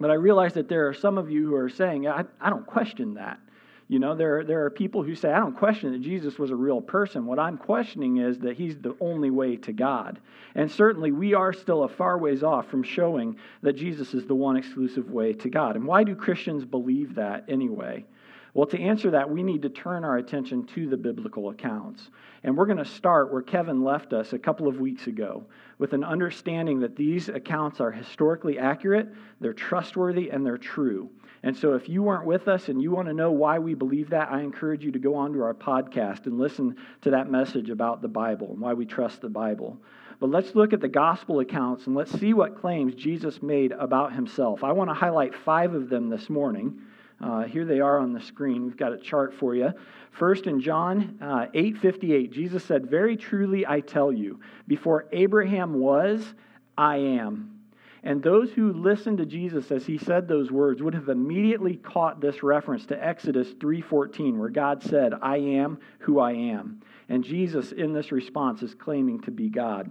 But 0.00 0.10
I 0.10 0.14
realize 0.14 0.54
that 0.54 0.68
there 0.68 0.88
are 0.88 0.94
some 0.94 1.16
of 1.16 1.30
you 1.30 1.46
who 1.46 1.54
are 1.54 1.68
saying, 1.68 2.08
I, 2.08 2.24
I 2.40 2.50
don't 2.50 2.66
question 2.66 3.14
that. 3.14 3.38
You 3.86 4.00
know, 4.00 4.16
there, 4.16 4.42
there 4.42 4.64
are 4.64 4.70
people 4.70 5.02
who 5.04 5.14
say, 5.14 5.30
I 5.30 5.38
don't 5.38 5.56
question 5.56 5.92
that 5.92 6.00
Jesus 6.00 6.38
was 6.38 6.50
a 6.50 6.56
real 6.56 6.80
person. 6.80 7.26
What 7.26 7.38
I'm 7.38 7.58
questioning 7.58 8.16
is 8.16 8.38
that 8.38 8.56
he's 8.56 8.78
the 8.78 8.96
only 9.00 9.30
way 9.30 9.56
to 9.58 9.72
God. 9.72 10.18
And 10.54 10.70
certainly, 10.70 11.12
we 11.12 11.34
are 11.34 11.52
still 11.52 11.84
a 11.84 11.88
far 11.88 12.18
ways 12.18 12.42
off 12.42 12.68
from 12.68 12.82
showing 12.82 13.36
that 13.60 13.74
Jesus 13.74 14.14
is 14.14 14.26
the 14.26 14.34
one 14.34 14.56
exclusive 14.56 15.10
way 15.10 15.34
to 15.34 15.50
God. 15.50 15.76
And 15.76 15.84
why 15.84 16.04
do 16.04 16.16
Christians 16.16 16.64
believe 16.64 17.14
that 17.16 17.44
anyway? 17.48 18.04
Well, 18.54 18.66
to 18.66 18.78
answer 18.78 19.10
that, 19.12 19.30
we 19.30 19.42
need 19.42 19.62
to 19.62 19.70
turn 19.70 20.04
our 20.04 20.18
attention 20.18 20.66
to 20.74 20.86
the 20.86 20.96
biblical 20.96 21.48
accounts. 21.48 22.10
And 22.42 22.54
we're 22.54 22.66
going 22.66 22.76
to 22.78 22.84
start 22.84 23.32
where 23.32 23.40
Kevin 23.40 23.82
left 23.82 24.12
us 24.12 24.34
a 24.34 24.38
couple 24.38 24.68
of 24.68 24.78
weeks 24.78 25.06
ago 25.06 25.44
with 25.78 25.94
an 25.94 26.04
understanding 26.04 26.80
that 26.80 26.94
these 26.94 27.30
accounts 27.30 27.80
are 27.80 27.90
historically 27.90 28.58
accurate, 28.58 29.08
they're 29.40 29.54
trustworthy, 29.54 30.28
and 30.28 30.44
they're 30.44 30.58
true. 30.58 31.08
And 31.44 31.56
so, 31.56 31.74
if 31.74 31.88
you 31.88 32.02
weren't 32.02 32.26
with 32.26 32.46
us 32.46 32.68
and 32.68 32.80
you 32.80 32.90
want 32.90 33.08
to 33.08 33.14
know 33.14 33.32
why 33.32 33.58
we 33.58 33.74
believe 33.74 34.10
that, 34.10 34.30
I 34.30 34.42
encourage 34.42 34.84
you 34.84 34.92
to 34.92 34.98
go 34.98 35.14
onto 35.14 35.42
our 35.42 35.54
podcast 35.54 36.26
and 36.26 36.38
listen 36.38 36.76
to 37.00 37.10
that 37.10 37.30
message 37.30 37.70
about 37.70 38.02
the 38.02 38.08
Bible 38.08 38.50
and 38.52 38.60
why 38.60 38.74
we 38.74 38.84
trust 38.84 39.22
the 39.22 39.28
Bible. 39.28 39.78
But 40.20 40.30
let's 40.30 40.54
look 40.54 40.72
at 40.72 40.80
the 40.80 40.88
gospel 40.88 41.40
accounts 41.40 41.86
and 41.86 41.96
let's 41.96 42.12
see 42.20 42.32
what 42.32 42.60
claims 42.60 42.94
Jesus 42.94 43.42
made 43.42 43.72
about 43.72 44.12
himself. 44.12 44.62
I 44.62 44.70
want 44.70 44.90
to 44.90 44.94
highlight 44.94 45.34
five 45.34 45.74
of 45.74 45.88
them 45.88 46.10
this 46.10 46.30
morning. 46.30 46.80
Uh, 47.22 47.44
here 47.44 47.64
they 47.64 47.80
are 47.80 47.98
on 47.98 48.12
the 48.12 48.20
screen. 48.20 48.64
We've 48.64 48.76
got 48.76 48.92
a 48.92 48.98
chart 48.98 49.32
for 49.32 49.54
you. 49.54 49.72
First, 50.10 50.46
in 50.46 50.60
John 50.60 51.18
uh, 51.20 51.46
8:58, 51.54 52.32
Jesus 52.32 52.64
said, 52.64 52.90
"Very 52.90 53.16
truly 53.16 53.66
I 53.66 53.80
tell 53.80 54.12
you, 54.12 54.40
before 54.66 55.06
Abraham 55.12 55.74
was, 55.74 56.34
I 56.76 56.96
am." 56.96 57.60
And 58.04 58.20
those 58.20 58.50
who 58.50 58.72
listened 58.72 59.18
to 59.18 59.26
Jesus 59.26 59.70
as 59.70 59.86
he 59.86 59.96
said 59.96 60.26
those 60.26 60.50
words 60.50 60.82
would 60.82 60.94
have 60.94 61.08
immediately 61.08 61.76
caught 61.76 62.20
this 62.20 62.42
reference 62.42 62.84
to 62.86 63.04
Exodus 63.04 63.52
3:14 63.54 64.38
where 64.38 64.48
God 64.48 64.82
said, 64.82 65.14
"I 65.22 65.36
am 65.36 65.78
who 66.00 66.18
I 66.18 66.32
am." 66.32 66.80
And 67.08 67.22
Jesus 67.22 67.70
in 67.70 67.92
this 67.92 68.10
response 68.10 68.62
is 68.62 68.74
claiming 68.74 69.20
to 69.20 69.30
be 69.30 69.48
God. 69.48 69.90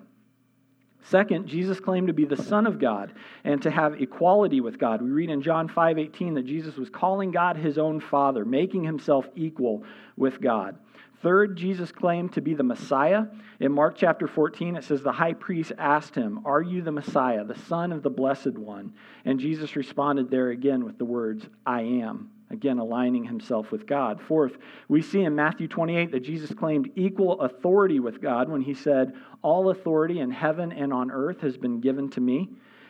Second, 1.03 1.47
Jesus 1.47 1.79
claimed 1.79 2.07
to 2.07 2.13
be 2.13 2.25
the 2.25 2.41
Son 2.41 2.67
of 2.67 2.79
God 2.79 3.11
and 3.43 3.61
to 3.63 3.71
have 3.71 4.01
equality 4.01 4.61
with 4.61 4.77
God. 4.77 5.01
We 5.01 5.09
read 5.09 5.29
in 5.29 5.41
John 5.41 5.67
5 5.67 5.97
18 5.97 6.35
that 6.35 6.45
Jesus 6.45 6.77
was 6.77 6.89
calling 6.89 7.31
God 7.31 7.57
his 7.57 7.77
own 7.77 7.99
Father, 7.99 8.45
making 8.45 8.83
himself 8.83 9.27
equal 9.35 9.83
with 10.15 10.39
God. 10.39 10.77
Third, 11.21 11.55
Jesus 11.55 11.91
claimed 11.91 12.33
to 12.33 12.41
be 12.41 12.55
the 12.55 12.63
Messiah. 12.63 13.25
In 13.59 13.71
Mark 13.71 13.95
chapter 13.95 14.27
14, 14.27 14.75
it 14.75 14.83
says, 14.83 15.03
The 15.03 15.11
high 15.11 15.33
priest 15.33 15.71
asked 15.77 16.15
him, 16.15 16.41
Are 16.45 16.61
you 16.61 16.81
the 16.81 16.91
Messiah, 16.91 17.43
the 17.43 17.59
Son 17.67 17.91
of 17.91 18.01
the 18.01 18.09
Blessed 18.09 18.57
One? 18.57 18.93
And 19.23 19.39
Jesus 19.39 19.75
responded 19.75 20.31
there 20.31 20.49
again 20.49 20.83
with 20.83 20.97
the 20.97 21.05
words, 21.05 21.45
I 21.65 21.81
am 21.81 22.31
again 22.51 22.77
aligning 22.77 23.23
himself 23.23 23.71
with 23.71 23.87
God. 23.87 24.21
Fourth, 24.21 24.57
we 24.87 25.01
see 25.01 25.21
in 25.21 25.35
Matthew 25.35 25.67
28 25.67 26.11
that 26.11 26.19
Jesus 26.19 26.53
claimed 26.53 26.91
equal 26.95 27.41
authority 27.41 27.99
with 27.99 28.21
God 28.21 28.49
when 28.49 28.61
he 28.61 28.73
said, 28.73 29.13
All 29.41 29.69
authority 29.69 30.19
in 30.19 30.31
heaven 30.31 30.71
and 30.71 30.93
on 30.93 31.11
earth 31.11 31.41
has 31.41 31.57
been 31.57 31.79
given 31.79 32.09
to 32.11 32.21
me. 32.21 32.49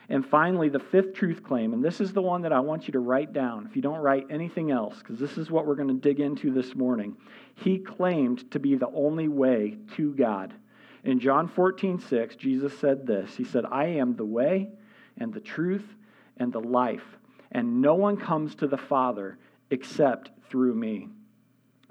And 0.10 0.26
finally, 0.26 0.68
the 0.68 0.80
fifth 0.80 1.14
truth 1.14 1.42
claim, 1.42 1.72
and 1.72 1.82
this 1.82 2.02
is 2.02 2.12
the 2.12 2.22
one 2.22 2.42
that 2.42 2.52
I 2.52 2.60
want 2.60 2.86
you 2.86 2.92
to 2.94 3.00
write 3.00 3.32
down 3.32 3.66
if 3.66 3.78
you 3.78 3.82
don't 3.82 4.00
write 4.00 4.28
anything 4.30 4.70
else, 4.70 4.98
because 4.98 5.20
this 5.20 5.38
is 5.38 5.50
what 5.50 5.66
we're 5.66 5.76
going 5.76 5.88
to 5.88 5.94
dig 5.94 6.20
into 6.20 6.52
this 6.52 6.76
morning. 6.76 7.16
He 7.56 7.78
claimed 7.78 8.52
to 8.52 8.60
be 8.60 8.76
the 8.76 8.90
only 8.90 9.30
way 9.30 9.78
to 9.96 10.14
God. 10.14 10.54
In 11.06 11.20
John 11.20 11.48
14, 11.48 12.00
6, 12.00 12.36
Jesus 12.36 12.78
said 12.78 13.08
this 13.08 13.36
He 13.36 13.46
said, 13.46 13.64
I 13.72 13.86
am 13.86 14.16
the 14.16 14.26
way 14.26 14.70
and 15.18 15.34
the 15.34 15.40
truth 15.40 15.86
and 16.38 16.52
the 16.52 16.60
life, 16.60 17.18
and 17.52 17.82
no 17.82 17.96
one 17.96 18.18
comes 18.18 18.56
to 18.56 18.68
the 18.68 18.78
Father 18.78 19.38
except 19.72 20.30
through 20.50 20.76
me. 20.76 21.08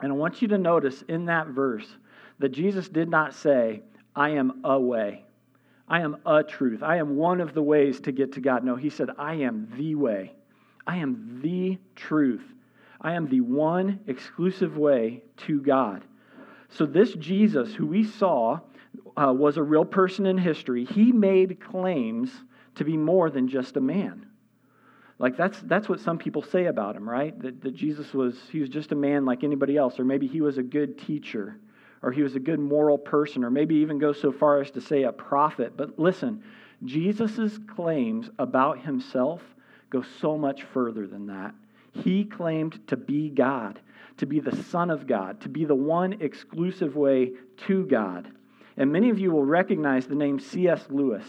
And 0.00 0.12
I 0.12 0.14
want 0.14 0.40
you 0.40 0.49
to 0.49 0.58
notice 0.58 1.02
in 1.08 1.26
that 1.26 1.49
verse 1.49 1.87
that 2.38 2.50
Jesus 2.50 2.88
did 2.88 3.08
not 3.08 3.34
say, 3.34 3.82
I 4.14 4.30
am 4.30 4.60
a 4.64 4.78
way. 4.78 5.25
I 5.88 6.00
am 6.00 6.18
a 6.25 6.42
truth. 6.42 6.82
I 6.82 6.96
am 6.96 7.16
one 7.16 7.40
of 7.40 7.52
the 7.52 7.62
ways 7.62 8.00
to 8.00 8.12
get 8.12 8.32
to 8.32 8.40
God. 8.40 8.64
No, 8.64 8.76
he 8.76 8.90
said, 8.90 9.10
I 9.18 9.34
am 9.34 9.72
the 9.76 9.96
way. 9.96 10.32
I 10.87 10.99
am 10.99 11.40
the 11.42 11.78
truth. 11.96 12.44
I 13.00 13.14
am 13.14 13.28
the 13.28 13.40
one 13.40 14.00
exclusive 14.06 14.76
way 14.76 15.22
to 15.38 15.60
God. 15.60 16.04
So, 16.68 16.87
this 16.87 17.12
Jesus, 17.14 17.75
who 17.75 17.87
we 17.87 18.04
saw 18.04 18.60
uh, 19.16 19.32
was 19.32 19.56
a 19.56 19.62
real 19.62 19.84
person 19.84 20.26
in 20.26 20.38
history, 20.38 20.84
he 20.84 21.10
made 21.10 21.60
claims 21.60 22.30
to 22.76 22.84
be 22.84 22.96
more 22.96 23.30
than 23.30 23.49
just 23.49 23.76
a 23.76 23.80
man. 23.80 24.26
Like 25.21 25.37
that's 25.37 25.61
that's 25.61 25.87
what 25.87 26.00
some 26.00 26.17
people 26.17 26.43
say 26.43 26.65
about 26.65 26.97
him, 26.97 27.09
right? 27.09 27.39
That, 27.43 27.61
that 27.61 27.77
Jesus 27.77 28.15
was 28.15 28.37
he 28.50 28.59
was 28.59 28.71
just 28.71 28.91
a 28.91 28.95
man 28.95 29.27
like 29.27 29.45
anybody 29.45 29.77
else, 29.77 30.00
or 30.00 30.05
maybe 30.05 30.27
he 30.27 30.41
was 30.41 30.57
a 30.57 30.62
good 30.62 30.99
teacher, 30.99 31.59
or 32.03 32.11
he 32.11 32.23
was 32.23 32.37
a 32.37 32.41
good 32.41 32.59
moral 32.59 32.97
person, 32.97 33.45
or 33.45 33.50
maybe 33.50 33.75
even 33.77 33.99
go 33.99 34.15
so 34.15 34.33
far 34.33 34.62
as 34.62 34.71
to 34.71 34.81
say 34.81 35.03
a 35.03 35.12
prophet. 35.12 35.77
But 35.77 35.99
listen, 35.99 36.43
Jesus' 36.85 37.59
claims 37.69 38.31
about 38.39 38.81
himself 38.81 39.43
go 39.91 40.03
so 40.21 40.39
much 40.39 40.62
further 40.62 41.07
than 41.07 41.27
that. 41.27 41.55
He 41.93 42.25
claimed 42.25 42.81
to 42.89 42.97
be 42.97 43.29
God, 43.29 43.79
to 44.17 44.27
be 44.27 44.41
the 44.41 44.57
Son 44.57 44.91
of 44.91 45.07
God, 45.07 45.43
to 45.43 45.50
be 45.50 45.67
the 45.67 45.75
one 45.75 46.15
exclusive 46.21 46.97
way 46.97 47.33
to 47.67 47.85
God. 47.85 48.27
And 48.79 48.91
many 48.91 49.11
of 49.11 49.19
you 49.19 49.33
will 49.33 49.45
recognize 49.45 50.07
the 50.07 50.15
name 50.15 50.41
C.S. 50.41 50.87
Lewis. 50.89 51.27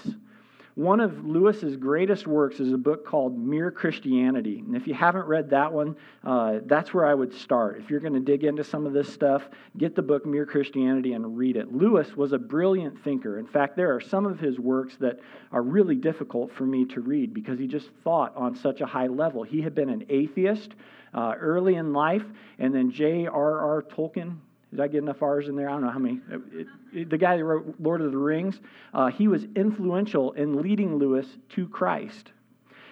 One 0.82 1.00
of 1.00 1.24
Lewis's 1.24 1.78
greatest 1.78 2.26
works 2.26 2.60
is 2.60 2.74
a 2.74 2.78
book 2.78 3.06
called 3.06 3.38
Mere 3.38 3.70
Christianity. 3.70 4.64
And 4.66 4.76
if 4.76 4.88
you 4.88 4.96
haven't 4.96 5.28
read 5.28 5.52
that 5.52 5.72
one, 5.72 5.96
uh, 6.24 6.56
that's 6.66 6.92
where 6.92 7.06
I 7.06 7.14
would 7.14 7.32
start. 7.32 7.80
If 7.80 7.92
you're 7.92 8.00
going 8.00 8.16
to 8.16 8.20
dig 8.20 8.46
into 8.46 8.64
some 8.64 8.88
of 8.88 8.92
this 8.92 9.08
stuff, 9.14 9.48
get 9.78 9.96
the 9.96 10.02
book 10.02 10.26
Mere 10.26 10.48
Christianity 10.48 11.14
and 11.14 11.38
read 11.38 11.56
it. 11.56 11.72
Lewis 11.72 12.18
was 12.18 12.34
a 12.34 12.40
brilliant 12.40 13.00
thinker. 13.04 13.38
In 13.38 13.46
fact, 13.46 13.76
there 13.76 13.96
are 13.96 14.02
some 14.02 14.26
of 14.26 14.40
his 14.40 14.58
works 14.58 14.96
that 15.02 15.20
are 15.52 15.62
really 15.62 15.94
difficult 15.94 16.52
for 16.52 16.66
me 16.66 16.84
to 16.86 17.00
read 17.00 17.32
because 17.32 17.60
he 17.60 17.68
just 17.68 17.92
thought 18.04 18.36
on 18.36 18.56
such 18.56 18.82
a 18.82 18.88
high 18.88 19.06
level. 19.06 19.44
He 19.44 19.62
had 19.62 19.76
been 19.76 19.90
an 19.90 20.08
atheist 20.10 20.72
uh, 21.14 21.36
early 21.40 21.76
in 21.76 21.94
life, 21.94 22.26
and 22.58 22.74
then 22.74 22.90
J.R.R. 22.90 23.84
Tolkien, 23.84 24.38
did 24.72 24.80
I 24.80 24.88
get 24.88 25.00
enough 25.00 25.22
R's 25.22 25.48
in 25.48 25.56
there? 25.56 25.70
I 25.70 25.74
don't 25.74 25.84
know 25.84 25.90
how 25.90 26.00
many. 26.00 26.22
It, 26.30 26.68
it, 26.94 27.10
the 27.10 27.18
guy 27.18 27.38
that 27.38 27.44
wrote 27.44 27.76
Lord 27.80 28.02
of 28.02 28.12
the 28.12 28.18
Rings, 28.18 28.60
uh, 28.94 29.08
he 29.08 29.28
was 29.28 29.46
influential 29.56 30.32
in 30.32 30.62
leading 30.62 30.98
Lewis 30.98 31.28
to 31.50 31.68
Christ. 31.68 32.32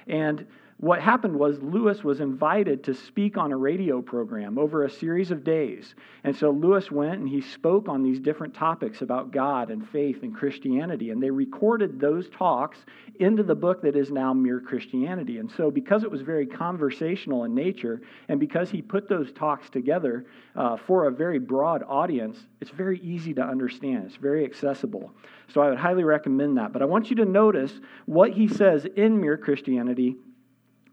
And 0.07 0.45
what 0.79 1.01
happened 1.01 1.37
was 1.37 1.61
Lewis 1.61 2.05
was 2.05 2.21
invited 2.21 2.85
to 2.85 2.93
speak 2.93 3.37
on 3.37 3.51
a 3.51 3.57
radio 3.57 4.01
program 4.01 4.57
over 4.57 4.85
a 4.85 4.89
series 4.89 5.29
of 5.29 5.43
days. 5.43 5.93
And 6.23 6.33
so 6.33 6.51
Lewis 6.51 6.89
went 6.89 7.19
and 7.19 7.27
he 7.27 7.41
spoke 7.41 7.89
on 7.89 8.01
these 8.01 8.21
different 8.21 8.53
topics 8.53 9.01
about 9.01 9.31
God 9.31 9.71
and 9.71 9.85
faith 9.89 10.23
and 10.23 10.33
Christianity. 10.33 11.09
And 11.09 11.21
they 11.21 11.31
recorded 11.31 11.99
those 11.99 12.29
talks 12.29 12.77
into 13.19 13.43
the 13.43 13.55
book 13.55 13.81
that 13.81 13.97
is 13.97 14.09
now 14.09 14.33
Mere 14.33 14.61
Christianity. 14.61 15.39
And 15.39 15.51
so, 15.51 15.69
because 15.69 16.05
it 16.05 16.11
was 16.11 16.21
very 16.21 16.45
conversational 16.45 17.43
in 17.43 17.53
nature, 17.53 18.01
and 18.29 18.39
because 18.39 18.69
he 18.69 18.81
put 18.81 19.09
those 19.09 19.33
talks 19.33 19.69
together 19.69 20.27
uh, 20.55 20.77
for 20.77 21.07
a 21.07 21.11
very 21.11 21.39
broad 21.39 21.83
audience, 21.89 22.45
it's 22.61 22.71
very 22.71 22.99
easy 23.01 23.33
to 23.33 23.41
understand. 23.41 24.05
It's 24.05 24.15
very 24.15 24.45
accessible. 24.45 25.11
So, 25.49 25.59
I 25.59 25.69
would 25.69 25.77
highly 25.77 26.05
recommend 26.05 26.57
that. 26.57 26.71
But 26.71 26.81
I 26.81 26.85
want 26.85 27.09
you 27.09 27.17
to 27.17 27.25
notice 27.25 27.81
what 28.05 28.31
he 28.31 28.47
says 28.47 28.87
in 28.95 29.19
Mere 29.19 29.35
Christianity 29.35 30.15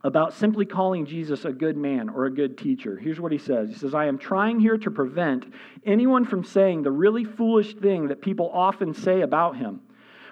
about 0.06 0.32
simply 0.32 0.64
calling 0.64 1.04
Jesus 1.04 1.44
a 1.44 1.52
good 1.52 1.76
man 1.76 2.08
or 2.08 2.26
a 2.26 2.30
good 2.30 2.56
teacher. 2.56 2.96
Here's 2.96 3.20
what 3.20 3.32
he 3.32 3.38
says 3.38 3.70
He 3.70 3.74
says, 3.74 3.92
I 3.92 4.06
am 4.06 4.18
trying 4.18 4.60
here 4.60 4.78
to 4.78 4.90
prevent 4.90 5.52
anyone 5.84 6.24
from 6.24 6.44
saying 6.44 6.82
the 6.82 6.92
really 6.92 7.24
foolish 7.24 7.74
thing 7.74 8.06
that 8.06 8.22
people 8.22 8.48
often 8.54 8.94
say 8.94 9.22
about 9.22 9.56
him, 9.56 9.80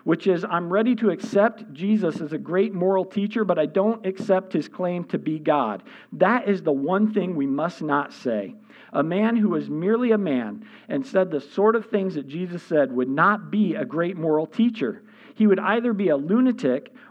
which 0.04 0.28
is, 0.28 0.44
I'm 0.44 0.72
ready 0.72 0.94
to 0.96 1.10
accept 1.10 1.72
Jesus 1.72 2.20
as 2.20 2.32
a 2.32 2.38
great 2.38 2.72
moral 2.72 3.04
teacher, 3.04 3.44
but 3.44 3.58
I 3.58 3.66
don't 3.66 4.06
accept 4.06 4.52
his 4.52 4.68
claim 4.68 5.04
to 5.06 5.18
be 5.18 5.40
God. 5.40 5.82
That 6.12 6.48
is 6.48 6.62
the 6.62 6.70
one 6.70 7.12
thing 7.12 7.34
we 7.34 7.46
must 7.46 7.82
not 7.82 8.12
say. 8.12 8.54
A 8.92 9.02
man 9.02 9.36
who 9.36 9.56
is 9.56 9.68
merely 9.68 10.12
a 10.12 10.18
man 10.18 10.64
and 10.88 11.04
said 11.04 11.32
the 11.32 11.40
sort 11.40 11.74
of 11.74 11.86
things 11.86 12.14
that 12.14 12.28
Jesus 12.28 12.62
said 12.62 12.92
would 12.92 13.08
not 13.08 13.50
be 13.50 13.74
a 13.74 13.84
great 13.84 14.16
moral 14.16 14.46
teacher. 14.46 15.02
He 15.34 15.48
would 15.48 15.58
either 15.58 15.92
be 15.92 16.10
a 16.10 16.16
lunatic 16.16 16.94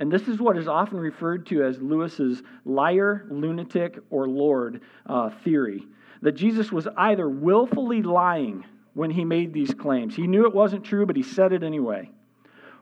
And 0.00 0.10
this 0.10 0.28
is 0.28 0.40
what 0.40 0.56
is 0.56 0.66
often 0.66 0.98
referred 0.98 1.46
to 1.48 1.62
as 1.62 1.80
Lewis's 1.80 2.42
liar, 2.64 3.26
lunatic, 3.30 3.98
or 4.08 4.26
Lord 4.26 4.80
uh, 5.06 5.30
theory 5.44 5.86
that 6.22 6.32
Jesus 6.32 6.72
was 6.72 6.88
either 6.96 7.28
willfully 7.28 8.02
lying 8.02 8.64
when 8.94 9.10
he 9.10 9.24
made 9.24 9.52
these 9.52 9.72
claims. 9.72 10.16
He 10.16 10.26
knew 10.26 10.46
it 10.46 10.54
wasn't 10.54 10.84
true, 10.84 11.06
but 11.06 11.16
he 11.16 11.22
said 11.22 11.52
it 11.52 11.62
anyway. 11.62 12.10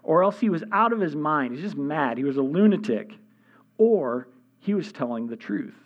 Or 0.02 0.22
else 0.22 0.38
he 0.38 0.48
was 0.48 0.64
out 0.72 0.92
of 0.92 1.00
his 1.00 1.14
mind. 1.14 1.52
He's 1.52 1.62
just 1.62 1.76
mad. 1.76 2.18
He 2.18 2.24
was 2.24 2.36
a 2.36 2.42
lunatic. 2.42 3.12
Or 3.76 4.28
he 4.60 4.74
was 4.74 4.92
telling 4.92 5.26
the 5.26 5.36
truth, 5.36 5.76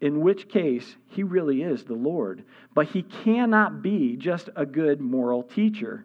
in 0.00 0.20
which 0.20 0.48
case 0.48 0.96
he 1.06 1.22
really 1.22 1.62
is 1.62 1.84
the 1.84 1.94
Lord. 1.94 2.44
But 2.74 2.86
he 2.86 3.02
cannot 3.02 3.82
be 3.82 4.16
just 4.16 4.48
a 4.56 4.64
good 4.64 5.00
moral 5.00 5.42
teacher. 5.42 6.04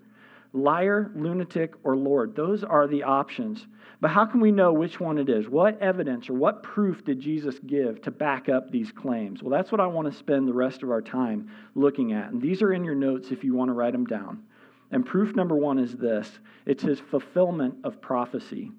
Liar, 0.52 1.12
lunatic, 1.16 1.74
or 1.84 1.96
Lord. 1.96 2.36
Those 2.36 2.64
are 2.64 2.88
the 2.88 3.04
options. 3.04 3.66
But 4.04 4.12
how 4.12 4.26
can 4.26 4.42
we 4.42 4.52
know 4.52 4.74
which 4.74 5.00
one 5.00 5.18
it 5.18 5.30
is? 5.30 5.48
What 5.48 5.80
evidence 5.80 6.30
or 6.30 6.34
what 6.34 6.62
proof 6.62 7.06
did 7.06 7.22
Jesus 7.22 7.58
give 7.66 8.02
to 8.02 8.12
back 8.12 8.50
up 8.50 8.70
these 8.70 8.92
claims? 8.92 9.42
Well, 9.42 9.50
that's 9.50 9.72
what 9.72 9.80
I 9.80 9.88
want 9.88 10.12
to 10.12 10.20
spend 10.20 10.46
the 10.46 10.54
rest 10.54 10.84
of 10.84 10.92
our 10.92 11.02
time 11.02 11.50
looking 11.74 12.12
at. 12.12 12.30
And 12.30 12.42
these 12.42 12.62
are 12.62 12.74
in 12.74 12.84
your 12.84 12.96
notes 12.96 13.32
if 13.32 13.46
you 13.46 13.54
want 13.54 13.70
to 13.70 13.74
write 13.74 13.94
them 13.94 14.06
down. 14.06 14.44
And 14.92 15.06
proof 15.06 15.38
number 15.38 15.56
one 15.56 15.80
is 15.80 15.96
this 15.96 16.30
it's 16.66 16.84
his 16.84 17.00
fulfillment 17.00 17.76
of 17.86 18.02
prophecy. 18.02 18.74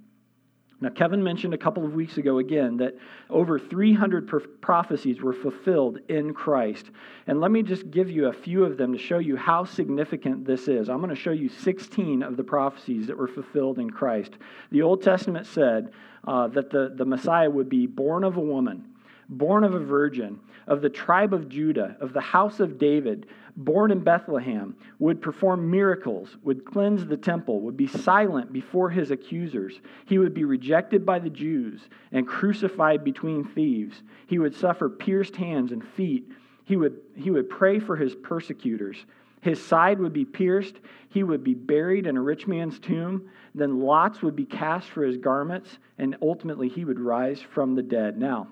Now, 0.80 0.90
Kevin 0.90 1.22
mentioned 1.22 1.54
a 1.54 1.58
couple 1.58 1.84
of 1.84 1.94
weeks 1.94 2.18
ago 2.18 2.38
again 2.38 2.76
that 2.78 2.94
over 3.30 3.58
300 3.58 4.60
prophecies 4.60 5.22
were 5.22 5.32
fulfilled 5.32 6.00
in 6.08 6.34
Christ. 6.34 6.90
And 7.26 7.40
let 7.40 7.50
me 7.50 7.62
just 7.62 7.90
give 7.90 8.10
you 8.10 8.26
a 8.26 8.32
few 8.32 8.64
of 8.64 8.76
them 8.76 8.92
to 8.92 8.98
show 8.98 9.18
you 9.18 9.36
how 9.36 9.64
significant 9.64 10.44
this 10.44 10.68
is. 10.68 10.88
I'm 10.88 10.98
going 10.98 11.10
to 11.10 11.16
show 11.16 11.30
you 11.30 11.48
16 11.48 12.22
of 12.22 12.36
the 12.36 12.44
prophecies 12.44 13.06
that 13.06 13.16
were 13.16 13.28
fulfilled 13.28 13.78
in 13.78 13.88
Christ. 13.90 14.32
The 14.70 14.82
Old 14.82 15.02
Testament 15.02 15.46
said 15.46 15.92
uh, 16.26 16.48
that 16.48 16.70
the, 16.70 16.92
the 16.94 17.04
Messiah 17.04 17.48
would 17.48 17.68
be 17.68 17.86
born 17.86 18.24
of 18.24 18.36
a 18.36 18.40
woman, 18.40 18.84
born 19.28 19.64
of 19.64 19.74
a 19.74 19.80
virgin, 19.80 20.40
of 20.66 20.82
the 20.82 20.90
tribe 20.90 21.32
of 21.32 21.48
Judah, 21.48 21.96
of 22.00 22.12
the 22.12 22.20
house 22.20 22.60
of 22.60 22.78
David 22.78 23.26
born 23.56 23.90
in 23.90 24.00
Bethlehem, 24.00 24.76
would 24.98 25.22
perform 25.22 25.70
miracles, 25.70 26.36
would 26.42 26.64
cleanse 26.64 27.06
the 27.06 27.16
temple, 27.16 27.60
would 27.60 27.76
be 27.76 27.86
silent 27.86 28.52
before 28.52 28.90
his 28.90 29.10
accusers. 29.10 29.80
He 30.06 30.18
would 30.18 30.34
be 30.34 30.44
rejected 30.44 31.06
by 31.06 31.18
the 31.20 31.30
Jews 31.30 31.80
and 32.12 32.26
crucified 32.26 33.04
between 33.04 33.44
thieves. 33.44 34.02
He 34.26 34.38
would 34.38 34.54
suffer 34.54 34.88
pierced 34.88 35.36
hands 35.36 35.72
and 35.72 35.86
feet. 35.86 36.30
He 36.64 36.76
would, 36.76 36.98
he 37.16 37.30
would 37.30 37.48
pray 37.48 37.78
for 37.78 37.96
his 37.96 38.14
persecutors. 38.14 38.96
His 39.40 39.62
side 39.62 40.00
would 40.00 40.14
be 40.14 40.24
pierced. 40.24 40.76
He 41.10 41.22
would 41.22 41.44
be 41.44 41.54
buried 41.54 42.06
in 42.06 42.16
a 42.16 42.22
rich 42.22 42.46
man's 42.46 42.78
tomb. 42.78 43.28
Then 43.54 43.80
lots 43.80 44.22
would 44.22 44.34
be 44.34 44.46
cast 44.46 44.88
for 44.88 45.04
his 45.04 45.18
garments, 45.18 45.78
and 45.98 46.16
ultimately 46.22 46.68
he 46.68 46.84
would 46.84 46.98
rise 46.98 47.40
from 47.40 47.74
the 47.74 47.82
dead. 47.82 48.18
Now, 48.18 48.48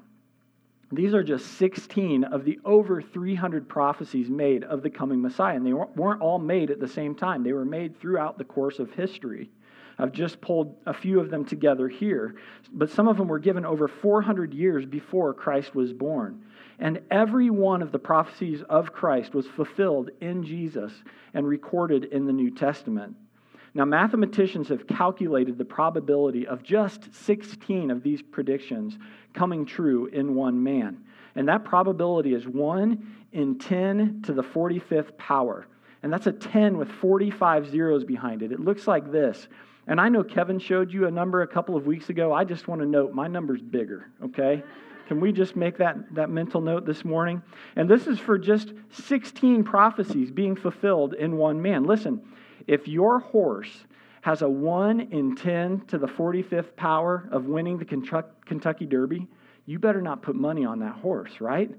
these 0.92 1.14
are 1.14 1.22
just 1.22 1.46
16 1.58 2.24
of 2.24 2.44
the 2.44 2.60
over 2.64 3.00
300 3.00 3.68
prophecies 3.68 4.28
made 4.28 4.62
of 4.64 4.82
the 4.82 4.90
coming 4.90 5.22
Messiah. 5.22 5.56
And 5.56 5.66
they 5.66 5.72
weren't 5.72 6.20
all 6.20 6.38
made 6.38 6.70
at 6.70 6.80
the 6.80 6.88
same 6.88 7.14
time, 7.14 7.42
they 7.42 7.54
were 7.54 7.64
made 7.64 7.98
throughout 7.98 8.36
the 8.36 8.44
course 8.44 8.78
of 8.78 8.92
history. 8.92 9.50
I've 9.98 10.12
just 10.12 10.40
pulled 10.40 10.76
a 10.86 10.94
few 10.94 11.20
of 11.20 11.30
them 11.30 11.44
together 11.44 11.88
here, 11.88 12.34
but 12.72 12.90
some 12.90 13.08
of 13.08 13.16
them 13.16 13.28
were 13.28 13.38
given 13.38 13.64
over 13.64 13.88
400 13.88 14.52
years 14.54 14.86
before 14.86 15.34
Christ 15.34 15.74
was 15.74 15.92
born. 15.92 16.42
And 16.78 17.00
every 17.10 17.50
one 17.50 17.82
of 17.82 17.92
the 17.92 17.98
prophecies 17.98 18.62
of 18.68 18.92
Christ 18.92 19.34
was 19.34 19.46
fulfilled 19.46 20.10
in 20.20 20.44
Jesus 20.44 20.92
and 21.34 21.46
recorded 21.46 22.06
in 22.06 22.26
the 22.26 22.32
New 22.32 22.50
Testament. 22.50 23.14
Now, 23.74 23.86
mathematicians 23.86 24.68
have 24.68 24.86
calculated 24.86 25.56
the 25.56 25.64
probability 25.64 26.46
of 26.46 26.62
just 26.62 27.14
16 27.14 27.90
of 27.90 28.02
these 28.02 28.20
predictions 28.20 28.98
coming 29.32 29.64
true 29.64 30.06
in 30.06 30.34
one 30.34 30.62
man. 30.62 30.98
And 31.34 31.48
that 31.48 31.64
probability 31.64 32.34
is 32.34 32.46
1 32.46 33.14
in 33.32 33.58
10 33.58 34.22
to 34.26 34.34
the 34.34 34.42
45th 34.42 35.16
power. 35.16 35.66
And 36.02 36.12
that's 36.12 36.26
a 36.26 36.32
10 36.32 36.76
with 36.76 36.90
45 36.90 37.70
zeros 37.70 38.04
behind 38.04 38.42
it. 38.42 38.52
It 38.52 38.60
looks 38.60 38.86
like 38.86 39.10
this. 39.10 39.48
And 39.86 40.00
I 40.00 40.08
know 40.08 40.22
Kevin 40.22 40.58
showed 40.58 40.92
you 40.92 41.06
a 41.06 41.10
number 41.10 41.42
a 41.42 41.46
couple 41.46 41.76
of 41.76 41.86
weeks 41.86 42.10
ago. 42.10 42.32
I 42.32 42.44
just 42.44 42.68
want 42.68 42.82
to 42.82 42.86
note 42.86 43.14
my 43.14 43.26
number's 43.26 43.62
bigger, 43.62 44.10
okay? 44.22 44.62
Can 45.08 45.20
we 45.20 45.32
just 45.32 45.56
make 45.56 45.78
that, 45.78 45.96
that 46.14 46.30
mental 46.30 46.60
note 46.60 46.86
this 46.86 47.04
morning? 47.04 47.42
And 47.74 47.88
this 47.88 48.06
is 48.06 48.18
for 48.18 48.38
just 48.38 48.72
16 48.92 49.64
prophecies 49.64 50.30
being 50.30 50.54
fulfilled 50.54 51.14
in 51.14 51.36
one 51.36 51.60
man. 51.60 51.84
Listen, 51.84 52.22
if 52.66 52.88
your 52.88 53.20
horse 53.20 53.84
has 54.22 54.42
a 54.42 54.48
1 54.48 55.00
in 55.12 55.34
10 55.36 55.82
to 55.88 55.98
the 55.98 56.06
45th 56.06 56.76
power 56.76 57.28
of 57.32 57.46
winning 57.46 57.78
the 57.78 57.84
Kentucky 57.84 58.86
Derby, 58.86 59.26
you 59.66 59.78
better 59.78 60.00
not 60.00 60.22
put 60.22 60.36
money 60.36 60.64
on 60.64 60.78
that 60.80 60.94
horse, 60.96 61.40
right? 61.40 61.70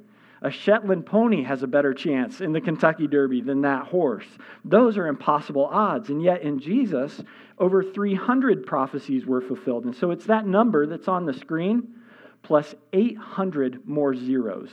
A 0.41 0.51
Shetland 0.51 1.05
pony 1.05 1.43
has 1.43 1.63
a 1.63 1.67
better 1.67 1.93
chance 1.93 2.41
in 2.41 2.51
the 2.51 2.59
Kentucky 2.59 3.07
Derby 3.07 3.39
than 3.39 3.61
that 3.61 3.87
horse. 3.87 4.25
Those 4.65 4.97
are 4.97 5.07
impossible 5.07 5.65
odds. 5.65 6.09
And 6.09 6.21
yet 6.21 6.41
in 6.41 6.59
Jesus, 6.59 7.23
over 7.57 7.81
300 7.81 8.65
prophecies 8.65 9.25
were 9.25 9.39
fulfilled. 9.39 9.85
And 9.85 9.95
so 9.95 10.11
it's 10.11 10.25
that 10.25 10.45
number 10.45 10.85
that's 10.85 11.07
on 11.07 11.25
the 11.25 11.33
screen 11.33 11.95
plus 12.41 12.75
800 12.91 13.87
more 13.87 14.13
zeros. 14.13 14.69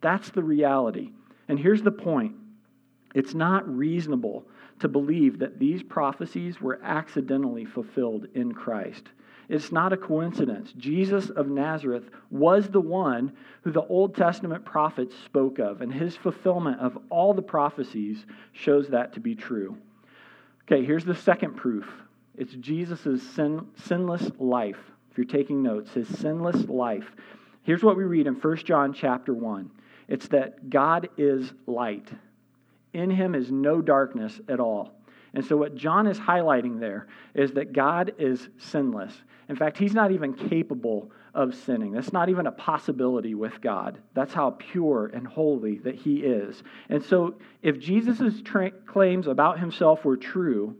That's 0.00 0.30
the 0.30 0.42
reality. 0.42 1.12
And 1.46 1.60
here's 1.60 1.82
the 1.82 1.92
point 1.92 2.34
it's 3.14 3.34
not 3.34 3.68
reasonable 3.68 4.46
to 4.80 4.88
believe 4.88 5.38
that 5.38 5.58
these 5.58 5.82
prophecies 5.82 6.60
were 6.60 6.80
accidentally 6.82 7.64
fulfilled 7.64 8.26
in 8.34 8.52
Christ. 8.52 9.04
It's 9.48 9.72
not 9.72 9.92
a 9.92 9.96
coincidence. 9.96 10.72
Jesus 10.76 11.30
of 11.30 11.48
Nazareth 11.48 12.10
was 12.30 12.68
the 12.68 12.80
one 12.80 13.32
who 13.62 13.72
the 13.72 13.86
Old 13.86 14.14
Testament 14.14 14.64
prophets 14.64 15.14
spoke 15.24 15.58
of, 15.58 15.80
and 15.80 15.92
his 15.92 16.16
fulfillment 16.16 16.80
of 16.80 16.98
all 17.08 17.32
the 17.32 17.42
prophecies 17.42 18.26
shows 18.52 18.88
that 18.88 19.14
to 19.14 19.20
be 19.20 19.34
true. 19.34 19.78
Okay, 20.64 20.84
here's 20.84 21.04
the 21.04 21.14
second 21.14 21.56
proof 21.56 21.90
it's 22.36 22.54
Jesus' 22.54 23.22
sin, 23.34 23.66
sinless 23.76 24.30
life. 24.38 24.78
If 25.10 25.16
you're 25.16 25.26
taking 25.26 25.62
notes, 25.62 25.92
his 25.92 26.08
sinless 26.18 26.68
life. 26.68 27.10
Here's 27.62 27.82
what 27.82 27.96
we 27.96 28.04
read 28.04 28.26
in 28.26 28.34
1 28.34 28.56
John 28.58 28.92
chapter 28.92 29.32
1 29.32 29.70
it's 30.08 30.28
that 30.28 30.70
God 30.70 31.08
is 31.16 31.52
light. 31.66 32.08
In 32.92 33.10
him 33.10 33.34
is 33.34 33.50
no 33.50 33.80
darkness 33.80 34.40
at 34.48 34.60
all. 34.60 34.98
And 35.34 35.44
so, 35.44 35.56
what 35.56 35.74
John 35.74 36.06
is 36.06 36.18
highlighting 36.18 36.80
there 36.80 37.06
is 37.34 37.52
that 37.52 37.72
God 37.72 38.14
is 38.18 38.48
sinless. 38.58 39.12
In 39.48 39.56
fact, 39.56 39.78
he's 39.78 39.94
not 39.94 40.10
even 40.10 40.34
capable 40.34 41.10
of 41.34 41.54
sinning. 41.54 41.92
That's 41.92 42.12
not 42.12 42.28
even 42.28 42.46
a 42.46 42.52
possibility 42.52 43.34
with 43.34 43.60
God. 43.60 43.98
That's 44.14 44.32
how 44.32 44.56
pure 44.58 45.10
and 45.12 45.26
holy 45.26 45.78
that 45.78 45.94
he 45.94 46.18
is. 46.18 46.62
And 46.88 47.02
so, 47.02 47.34
if 47.62 47.78
Jesus' 47.78 48.40
tra- 48.42 48.70
claims 48.70 49.26
about 49.26 49.60
himself 49.60 50.04
were 50.04 50.16
true, 50.16 50.76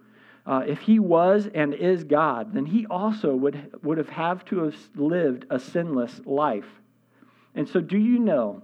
uh, 0.46 0.64
if 0.66 0.80
he 0.80 0.98
was 0.98 1.48
and 1.54 1.74
is 1.74 2.04
God, 2.04 2.54
then 2.54 2.64
he 2.64 2.86
also 2.86 3.34
would, 3.34 3.70
would 3.82 3.98
have 3.98 4.08
had 4.08 4.46
to 4.46 4.64
have 4.64 4.76
lived 4.96 5.44
a 5.50 5.58
sinless 5.58 6.22
life. 6.24 6.68
And 7.54 7.68
so, 7.68 7.80
do 7.80 7.98
you 7.98 8.18
know 8.18 8.62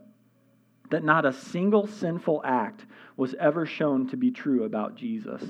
that 0.95 1.03
not 1.03 1.27
a 1.27 1.33
single 1.33 1.89
sinful 1.89 2.41
act 2.45 2.87
was 3.17 3.35
ever 3.41 3.67
shown 3.67 4.07
to 4.07 4.17
be 4.17 4.31
true 4.31 4.63
about 4.63 4.95
Jesus. 4.95 5.43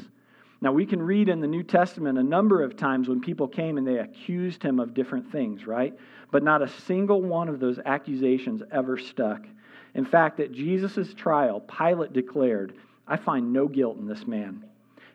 Now, 0.63 0.73
we 0.73 0.87
can 0.87 1.03
read 1.03 1.29
in 1.29 1.43
the 1.43 1.47
New 1.47 1.63
Testament 1.63 2.17
a 2.17 2.23
number 2.23 2.63
of 2.63 2.79
times 2.79 3.11
when 3.11 3.21
people 3.21 3.47
came 3.47 3.77
and 3.77 3.87
they 3.87 3.99
accused 3.99 4.63
him 4.63 4.81
of 4.81 4.95
different 4.95 5.31
things, 5.31 5.67
right? 5.67 5.93
But 6.31 6.43
not 6.43 6.63
a 6.63 6.69
single 6.87 7.21
one 7.21 7.51
of 7.51 7.61
those 7.61 7.79
accusations 7.85 8.63
ever 8.73 8.97
stuck. 8.97 9.43
In 9.95 10.07
fact, 10.07 10.41
at 10.41 10.51
Jesus' 10.51 11.13
trial, 11.13 11.61
Pilate 11.61 12.15
declared, 12.15 12.73
I 13.07 13.19
find 13.19 13.53
no 13.53 13.69
guilt 13.69 13.99
in 13.99 14.09
this 14.09 14.27
man. 14.27 14.65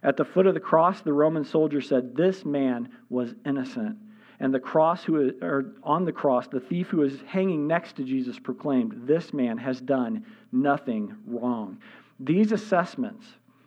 At 0.03 0.15
the 0.15 0.25
foot 0.25 0.45
of 0.45 0.53
the 0.53 0.59
cross, 0.59 1.01
the 1.01 1.11
Roman 1.11 1.43
soldier 1.43 1.81
said, 1.81 2.15
This 2.15 2.45
man 2.45 2.89
was 3.09 3.33
innocent. 3.47 3.97
And 4.39 4.53
the 4.53 4.59
cross 4.59 5.03
who 5.03 5.33
or 5.41 5.73
on 5.83 6.05
the 6.05 6.11
cross, 6.11 6.47
the 6.47 6.59
thief 6.59 6.87
who 6.87 6.97
was 6.97 7.21
hanging 7.27 7.67
next 7.67 7.97
to 7.97 8.03
Jesus 8.03 8.39
proclaimed, 8.39 9.01
This 9.05 9.33
man 9.33 9.57
has 9.57 9.81
done 9.81 10.25
nothing 10.51 11.15
wrong. 11.27 11.77
These 12.19 12.51
assessments 12.51 13.25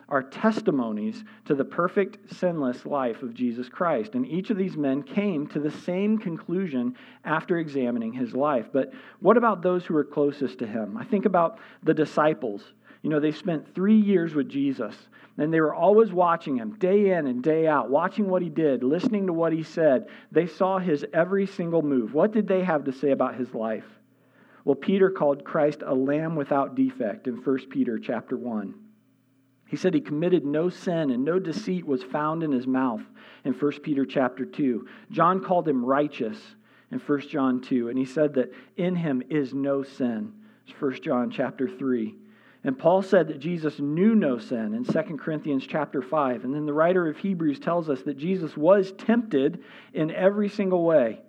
are 0.09 0.21
testimonies 0.21 1.23
to 1.45 1.55
the 1.55 1.65
perfect, 1.65 2.33
sinless 2.35 2.85
life 2.85 3.23
of 3.23 3.33
Jesus 3.33 3.69
Christ. 3.69 4.13
And 4.13 4.27
each 4.27 4.49
of 4.49 4.57
these 4.57 4.77
men 4.77 5.01
came 5.01 5.47
to 5.47 5.59
the 5.59 5.71
same 5.71 6.17
conclusion 6.17 6.95
after 7.23 7.57
examining 7.57 8.13
his 8.13 8.33
life. 8.33 8.67
But 8.71 8.93
what 9.21 9.37
about 9.37 9.61
those 9.61 9.85
who 9.85 9.93
were 9.93 10.03
closest 10.03 10.59
to 10.59 10.67
him? 10.67 10.97
I 10.97 11.03
think 11.03 11.25
about 11.25 11.59
the 11.83 11.93
disciples. 11.93 12.73
You 13.01 13.09
know, 13.09 13.19
they 13.19 13.31
spent 13.31 13.73
three 13.73 13.97
years 13.97 14.35
with 14.35 14.49
Jesus, 14.49 14.95
and 15.37 15.53
they 15.53 15.61
were 15.61 15.73
always 15.73 16.11
watching 16.11 16.57
him 16.57 16.77
day 16.77 17.11
in 17.11 17.27
and 17.27 17.41
day 17.41 17.67
out, 17.67 17.89
watching 17.89 18.29
what 18.29 18.41
he 18.41 18.49
did, 18.49 18.83
listening 18.83 19.27
to 19.27 19.33
what 19.33 19.51
he 19.51 19.63
said. 19.63 20.07
They 20.31 20.45
saw 20.45 20.77
his 20.77 21.05
every 21.13 21.47
single 21.47 21.81
move. 21.81 22.13
What 22.13 22.31
did 22.31 22.47
they 22.47 22.63
have 22.63 22.83
to 22.85 22.91
say 22.91 23.11
about 23.11 23.35
his 23.35 23.53
life? 23.53 23.85
Well, 24.63 24.75
Peter 24.75 25.09
called 25.09 25.43
Christ 25.43 25.81
a 25.85 25.93
lamb 25.93 26.35
without 26.35 26.75
defect 26.75 27.27
in 27.27 27.35
1 27.35 27.69
Peter 27.69 27.97
chapter 27.97 28.37
1. 28.37 28.75
He 29.67 29.75
said 29.75 29.95
he 29.95 30.01
committed 30.01 30.45
no 30.45 30.69
sin 30.69 31.09
and 31.09 31.25
no 31.25 31.39
deceit 31.39 31.85
was 31.85 32.03
found 32.03 32.43
in 32.43 32.51
his 32.51 32.67
mouth 32.67 33.01
in 33.43 33.53
1 33.53 33.71
Peter 33.81 34.05
chapter 34.05 34.45
2. 34.45 34.87
John 35.09 35.43
called 35.43 35.67
him 35.67 35.83
righteous 35.83 36.37
in 36.91 36.99
1 36.99 37.21
John 37.21 37.59
2, 37.59 37.89
and 37.89 37.97
he 37.97 38.05
said 38.05 38.35
that 38.35 38.51
in 38.77 38.95
him 38.95 39.23
is 39.29 39.53
no 39.53 39.81
sin. 39.81 40.31
It's 40.67 40.79
1 40.79 41.01
John 41.01 41.31
chapter 41.31 41.67
3. 41.67 42.15
And 42.63 42.79
Paul 42.79 43.01
said 43.01 43.27
that 43.27 43.39
Jesus 43.39 43.79
knew 43.79 44.15
no 44.15 44.37
sin 44.37 44.73
in 44.73 44.85
2 44.85 45.17
Corinthians 45.17 45.67
chapter 45.67 46.01
5. 46.01 46.45
And 46.45 46.53
then 46.53 46.65
the 46.65 46.73
writer 46.73 47.07
of 47.07 47.17
Hebrews 47.17 47.59
tells 47.59 47.89
us 47.89 48.01
that 48.03 48.17
Jesus 48.17 48.55
was 48.55 48.93
tempted 48.93 49.61
in 49.93 50.11
every 50.11 50.47
single 50.47 50.85
way, 50.85 51.19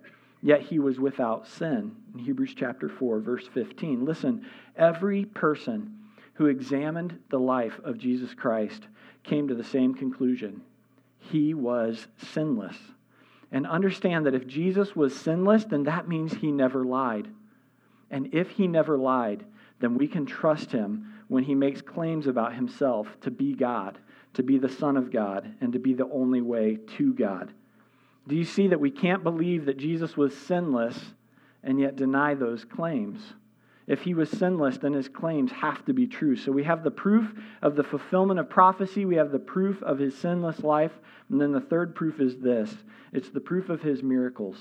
yet 0.41 0.61
he 0.61 0.79
was 0.79 0.97
without 0.97 1.45
sin. 1.47 1.93
In 2.13 2.19
Hebrews 2.19 2.53
chapter 2.55 2.87
4, 2.87 3.19
verse 3.19 3.47
15. 3.53 4.05
Listen, 4.05 4.45
every 4.77 5.25
person 5.25 5.97
who 6.35 6.45
examined 6.45 7.19
the 7.29 7.39
life 7.39 7.79
of 7.83 7.97
Jesus 7.97 8.33
Christ 8.33 8.87
came 9.23 9.47
to 9.49 9.55
the 9.55 9.63
same 9.63 9.93
conclusion 9.93 10.61
he 11.19 11.53
was 11.53 12.07
sinless. 12.17 12.77
And 13.51 13.65
understand 13.65 14.25
that 14.25 14.35
if 14.35 14.47
Jesus 14.47 14.95
was 14.95 15.15
sinless, 15.15 15.65
then 15.65 15.83
that 15.83 16.07
means 16.07 16.33
he 16.33 16.51
never 16.51 16.83
lied. 16.83 17.27
And 18.11 18.33
if 18.33 18.51
he 18.51 18.67
never 18.67 18.97
lied, 18.97 19.45
then 19.79 19.97
we 19.97 20.07
can 20.07 20.25
trust 20.25 20.71
him 20.71 21.13
when 21.27 21.43
he 21.43 21.55
makes 21.55 21.81
claims 21.81 22.27
about 22.27 22.53
himself 22.53 23.07
to 23.21 23.31
be 23.31 23.53
God, 23.53 23.97
to 24.33 24.43
be 24.43 24.57
the 24.57 24.69
Son 24.69 24.97
of 24.97 25.11
God, 25.11 25.53
and 25.61 25.73
to 25.73 25.79
be 25.79 25.93
the 25.93 26.09
only 26.09 26.41
way 26.41 26.77
to 26.97 27.13
God. 27.13 27.51
Do 28.27 28.35
you 28.35 28.43
see 28.43 28.67
that 28.67 28.79
we 28.79 28.91
can't 28.91 29.23
believe 29.23 29.65
that 29.65 29.77
Jesus 29.77 30.17
was 30.17 30.35
sinless 30.35 30.99
and 31.63 31.79
yet 31.79 31.95
deny 31.95 32.33
those 32.33 32.65
claims? 32.65 33.33
If 33.87 34.01
he 34.01 34.15
was 34.15 34.29
sinless, 34.31 34.79
then 34.79 34.93
his 34.93 35.07
claims 35.07 35.51
have 35.51 35.85
to 35.85 35.93
be 35.93 36.07
true. 36.07 36.35
So 36.35 36.51
we 36.51 36.63
have 36.63 36.83
the 36.83 36.91
proof 36.91 37.31
of 37.61 37.75
the 37.75 37.83
fulfillment 37.83 38.39
of 38.39 38.49
prophecy, 38.49 39.05
we 39.05 39.15
have 39.15 39.31
the 39.31 39.39
proof 39.39 39.81
of 39.83 39.99
his 39.99 40.17
sinless 40.17 40.59
life, 40.61 40.93
and 41.29 41.39
then 41.39 41.51
the 41.51 41.61
third 41.61 41.93
proof 41.93 42.19
is 42.19 42.37
this 42.37 42.75
it's 43.13 43.29
the 43.29 43.39
proof 43.39 43.69
of 43.69 43.81
his 43.81 44.01
miracles 44.01 44.57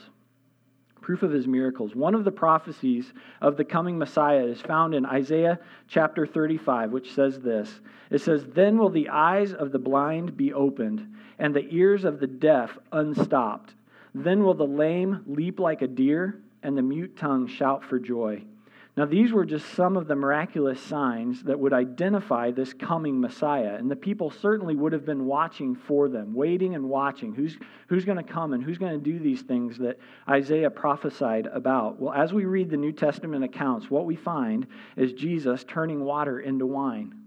proof 1.04 1.22
of 1.22 1.32
his 1.32 1.46
miracles. 1.46 1.94
One 1.94 2.14
of 2.14 2.24
the 2.24 2.32
prophecies 2.32 3.12
of 3.42 3.58
the 3.58 3.64
coming 3.64 3.98
Messiah 3.98 4.44
is 4.46 4.62
found 4.62 4.94
in 4.94 5.04
Isaiah 5.04 5.58
chapter 5.86 6.26
35, 6.26 6.92
which 6.92 7.12
says 7.12 7.40
this 7.40 7.80
It 8.10 8.22
says, 8.22 8.46
Then 8.46 8.78
will 8.78 8.88
the 8.88 9.10
eyes 9.10 9.52
of 9.52 9.70
the 9.70 9.78
blind 9.78 10.34
be 10.34 10.54
opened, 10.54 11.14
and 11.38 11.54
the 11.54 11.68
ears 11.68 12.06
of 12.06 12.20
the 12.20 12.26
deaf 12.26 12.78
unstopped. 12.90 13.74
Then 14.14 14.44
will 14.44 14.54
the 14.54 14.66
lame 14.66 15.22
leap 15.26 15.60
like 15.60 15.82
a 15.82 15.86
deer, 15.86 16.40
and 16.62 16.74
the 16.74 16.82
mute 16.82 17.18
tongue 17.18 17.48
shout 17.48 17.84
for 17.84 17.98
joy. 17.98 18.42
Now, 18.96 19.06
these 19.06 19.32
were 19.32 19.44
just 19.44 19.74
some 19.74 19.96
of 19.96 20.06
the 20.06 20.14
miraculous 20.14 20.80
signs 20.80 21.42
that 21.44 21.58
would 21.58 21.72
identify 21.72 22.52
this 22.52 22.72
coming 22.72 23.20
Messiah. 23.20 23.74
And 23.74 23.90
the 23.90 23.96
people 23.96 24.30
certainly 24.30 24.76
would 24.76 24.92
have 24.92 25.04
been 25.04 25.26
watching 25.26 25.74
for 25.74 26.08
them, 26.08 26.32
waiting 26.32 26.76
and 26.76 26.88
watching. 26.88 27.34
Who's, 27.34 27.58
who's 27.88 28.04
going 28.04 28.24
to 28.24 28.32
come 28.32 28.52
and 28.52 28.62
who's 28.62 28.78
going 28.78 28.92
to 28.92 29.04
do 29.04 29.18
these 29.18 29.42
things 29.42 29.78
that 29.78 29.98
Isaiah 30.28 30.70
prophesied 30.70 31.46
about? 31.46 32.00
Well, 32.00 32.14
as 32.14 32.32
we 32.32 32.44
read 32.44 32.70
the 32.70 32.76
New 32.76 32.92
Testament 32.92 33.42
accounts, 33.42 33.90
what 33.90 34.06
we 34.06 34.14
find 34.14 34.68
is 34.96 35.12
Jesus 35.12 35.64
turning 35.64 36.04
water 36.04 36.38
into 36.38 36.64
wine. 36.64 37.23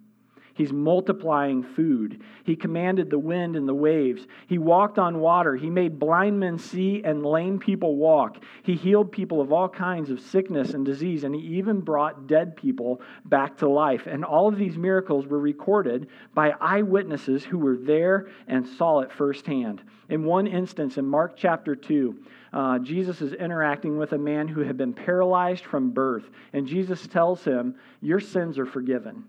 He's 0.57 0.73
multiplying 0.73 1.61
food. 1.61 2.23
He 2.43 2.55
commanded 2.55 3.11
the 3.11 3.19
wind 3.19 3.55
and 3.55 3.69
the 3.69 3.75
waves. 3.75 4.25
He 4.47 4.57
walked 4.57 4.97
on 4.97 5.19
water. 5.19 5.55
He 5.55 5.69
made 5.69 5.99
blind 5.99 6.39
men 6.39 6.57
see 6.57 7.03
and 7.05 7.23
lame 7.23 7.59
people 7.59 7.95
walk. 7.95 8.43
He 8.63 8.73
healed 8.73 9.11
people 9.11 9.39
of 9.39 9.53
all 9.53 9.69
kinds 9.69 10.09
of 10.09 10.19
sickness 10.19 10.73
and 10.73 10.83
disease, 10.83 11.23
and 11.23 11.35
he 11.35 11.41
even 11.57 11.81
brought 11.81 12.25
dead 12.25 12.57
people 12.57 13.01
back 13.25 13.57
to 13.59 13.69
life. 13.69 14.07
And 14.07 14.25
all 14.25 14.47
of 14.47 14.57
these 14.57 14.79
miracles 14.79 15.27
were 15.27 15.39
recorded 15.39 16.07
by 16.33 16.55
eyewitnesses 16.59 17.43
who 17.43 17.59
were 17.59 17.77
there 17.77 18.27
and 18.47 18.65
saw 18.65 19.01
it 19.01 19.11
firsthand. 19.11 19.83
In 20.09 20.23
one 20.23 20.47
instance, 20.47 20.97
in 20.97 21.05
Mark 21.05 21.37
chapter 21.37 21.75
2, 21.75 22.15
uh, 22.51 22.79
Jesus 22.79 23.21
is 23.21 23.33
interacting 23.33 23.99
with 23.99 24.13
a 24.13 24.17
man 24.17 24.47
who 24.47 24.61
had 24.61 24.75
been 24.75 24.93
paralyzed 24.93 25.65
from 25.65 25.91
birth, 25.91 26.27
and 26.51 26.65
Jesus 26.65 27.05
tells 27.05 27.43
him, 27.43 27.75
Your 28.01 28.19
sins 28.19 28.57
are 28.57 28.65
forgiven 28.65 29.25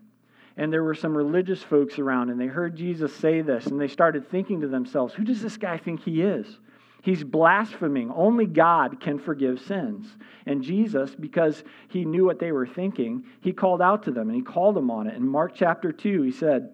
and 0.58 0.72
there 0.72 0.82
were 0.82 0.94
some 0.94 1.16
religious 1.16 1.62
folks 1.62 2.00
around, 2.00 2.30
and 2.30 2.38
they 2.38 2.48
heard 2.48 2.76
Jesus 2.76 3.14
say 3.14 3.40
this, 3.40 3.66
and 3.66 3.80
they 3.80 3.86
started 3.86 4.28
thinking 4.28 4.60
to 4.60 4.68
themselves, 4.68 5.14
Who 5.14 5.24
does 5.24 5.40
this 5.40 5.56
guy 5.56 5.78
think 5.78 6.02
he 6.02 6.20
is? 6.20 6.58
He's 7.00 7.22
blaspheming. 7.22 8.10
Only 8.10 8.44
God 8.44 9.00
can 9.00 9.20
forgive 9.20 9.60
sins. 9.60 10.16
And 10.46 10.62
Jesus, 10.62 11.14
because 11.14 11.62
he 11.88 12.04
knew 12.04 12.24
what 12.24 12.40
they 12.40 12.50
were 12.50 12.66
thinking, 12.66 13.22
he 13.40 13.52
called 13.52 13.80
out 13.80 14.02
to 14.02 14.10
them 14.10 14.28
and 14.28 14.36
he 14.36 14.42
called 14.42 14.74
them 14.74 14.90
on 14.90 15.06
it. 15.06 15.14
In 15.14 15.26
Mark 15.26 15.52
chapter 15.54 15.92
2, 15.92 16.22
he 16.22 16.32
said, 16.32 16.70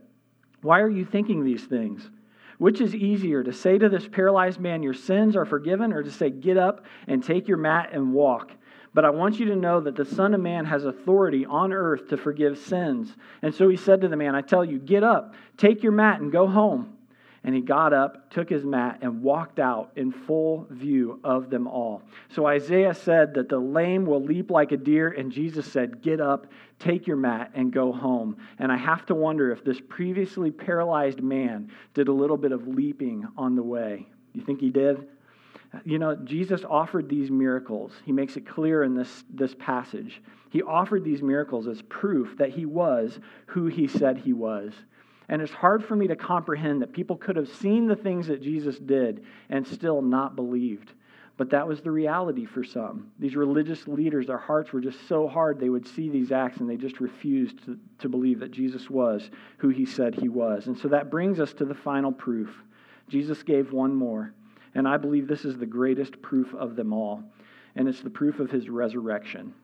Why 0.63 0.81
are 0.81 0.89
you 0.89 1.05
thinking 1.05 1.45
these 1.45 1.65
things? 1.65 2.09
Which 2.57 2.81
is 2.81 2.95
easier, 2.95 3.43
to 3.43 3.53
say 3.53 3.77
to 3.77 3.91
this 3.91 4.09
paralyzed 4.09 4.61
man, 4.61 4.83
Your 4.83 4.95
sins 4.95 5.37
are 5.37 5.45
forgiven, 5.45 5.93
or 5.93 6.03
to 6.03 6.11
say, 6.11 6.31
Get 6.31 6.57
up 6.57 6.87
and 7.07 7.23
take 7.23 7.47
your 7.47 7.59
mat 7.59 7.91
and 7.93 8.15
walk? 8.15 8.51
But 8.95 9.05
I 9.05 9.11
want 9.11 9.41
you 9.41 9.47
to 9.47 9.57
know 9.57 9.81
that 9.81 9.97
the 9.97 10.05
Son 10.05 10.35
of 10.35 10.41
Man 10.41 10.65
has 10.67 10.85
authority 10.85 11.45
on 11.45 11.73
earth 11.73 12.09
to 12.09 12.17
forgive 12.17 12.57
sins. 12.57 13.13
And 13.43 13.53
so 13.53 13.69
he 13.69 13.77
said 13.77 14.01
to 14.03 14.09
the 14.09 14.17
man, 14.17 14.37
I 14.37 14.41
tell 14.41 14.65
you, 14.65 14.79
get 14.79 15.03
up, 15.03 15.35
take 15.57 15.83
your 15.83 15.93
mat, 15.93 16.21
and 16.21 16.31
go 16.31 16.47
home. 16.47 16.97
And 17.43 17.55
he 17.55 17.61
got 17.61 17.93
up, 17.93 18.31
took 18.31 18.49
his 18.49 18.65
mat, 18.65 19.01
and 19.03 19.21
walked 19.21 19.59
out 19.59 19.91
in 19.97 20.13
full 20.13 20.67
view 20.71 21.21
of 21.25 21.51
them 21.51 21.67
all. 21.67 22.03
So 22.31 22.47
Isaiah 22.47 22.95
said 22.95 23.35
that 23.35 23.51
the 23.51 23.59
lame 23.59 24.07
will 24.07 24.23
leap 24.23 24.51
like 24.51 24.73
a 24.73 24.79
deer, 24.79 25.09
and 25.09 25.31
Jesus 25.31 25.71
said, 25.71 26.01
Get 26.01 26.21
up, 26.21 26.47
take 26.79 27.07
your 27.07 27.19
mat, 27.19 27.51
and 27.55 27.71
go 27.71 27.93
home. 27.93 28.39
And 28.59 28.73
I 28.73 28.79
have 28.79 29.05
to 29.07 29.15
wonder 29.15 29.51
if 29.51 29.63
this 29.63 29.79
previously 29.89 30.53
paralyzed 30.53 31.21
man 31.21 31.71
did 31.93 32.09
a 32.09 32.13
little 32.13 32.39
bit 32.39 32.53
of 32.53 32.67
leaping 32.67 33.27
on 33.37 33.57
the 33.57 33.63
way. 33.63 34.07
You 34.33 34.41
think 34.41 34.61
he 34.61 34.71
did? 34.71 35.07
You 35.85 35.99
know, 35.99 36.15
Jesus 36.15 36.65
offered 36.69 37.09
these 37.09 37.31
miracles. 37.31 37.93
He 38.05 38.13
makes 38.13 38.37
it 38.37 38.47
clear 38.47 38.83
in 38.83 38.95
this, 38.95 39.25
this 39.31 39.55
passage. 39.59 40.23
He 40.51 40.63
offered 40.63 41.05
these 41.05 41.23
miracles 41.23 41.67
as 41.67 41.83
proof 41.83 42.37
that 42.39 42.51
he 42.51 42.67
was 42.67 43.19
who 43.47 43.67
he 43.67 43.89
said 43.89 44.19
he 44.19 44.33
was. 44.33 44.73
And 45.29 45.41
it's 45.41 45.53
hard 45.53 45.85
for 45.85 45.97
me 45.97 46.07
to 46.09 46.17
comprehend 46.17 46.83
that 46.83 46.93
people 46.93 47.17
could 47.17 47.37
have 47.37 47.49
seen 47.49 47.87
the 47.87 47.97
things 47.97 48.27
that 48.27 48.43
Jesus 48.43 48.79
did 48.79 49.25
and 49.49 49.67
still 49.67 50.03
not 50.03 50.37
believed. 50.37 50.93
But 51.37 51.51
that 51.51 51.67
was 51.67 51.81
the 51.81 51.91
reality 51.91 52.45
for 52.45 52.63
some. 52.63 53.11
These 53.19 53.35
religious 53.35 53.89
leaders, 53.89 54.29
their 54.29 54.39
hearts 54.39 54.73
were 54.73 54.81
just 54.81 55.09
so 55.09 55.27
hard 55.27 55.59
they 55.59 55.71
would 55.71 55.89
see 55.89 56.09
these 56.09 56.31
acts 56.31 56.59
and 56.59 56.71
they 56.71 56.77
just 56.77 57.01
refused 57.01 57.65
to, 57.65 57.77
to 57.99 58.09
believe 58.09 58.39
that 58.41 58.53
Jesus 58.53 58.89
was 58.89 59.31
who 59.59 59.71
he 59.71 59.85
said 59.85 60.15
he 60.15 60.29
was. 60.29 60.69
And 60.69 60.79
so 60.79 60.89
that 60.89 61.11
brings 61.11 61.41
us 61.41 61.53
to 61.55 61.65
the 61.65 61.75
final 61.75 62.13
proof. 62.13 62.55
Jesus 63.09 63.43
gave 63.43 63.73
one 63.73 63.95
more. 63.95 64.33
And 64.75 64.89
I 64.89 64.97
believe 64.97 65.29
this 65.29 65.45
is 65.45 65.57
the 65.57 65.67
greatest 65.67 66.21
proof 66.21 66.55
of 66.55 66.77
them 66.77 66.93
all. 66.93 67.23
And 67.77 67.89
it's 67.89 68.01
the 68.01 68.11
proof 68.11 68.41
of 68.41 68.51
his 68.51 68.69
resurrection. 68.69 69.55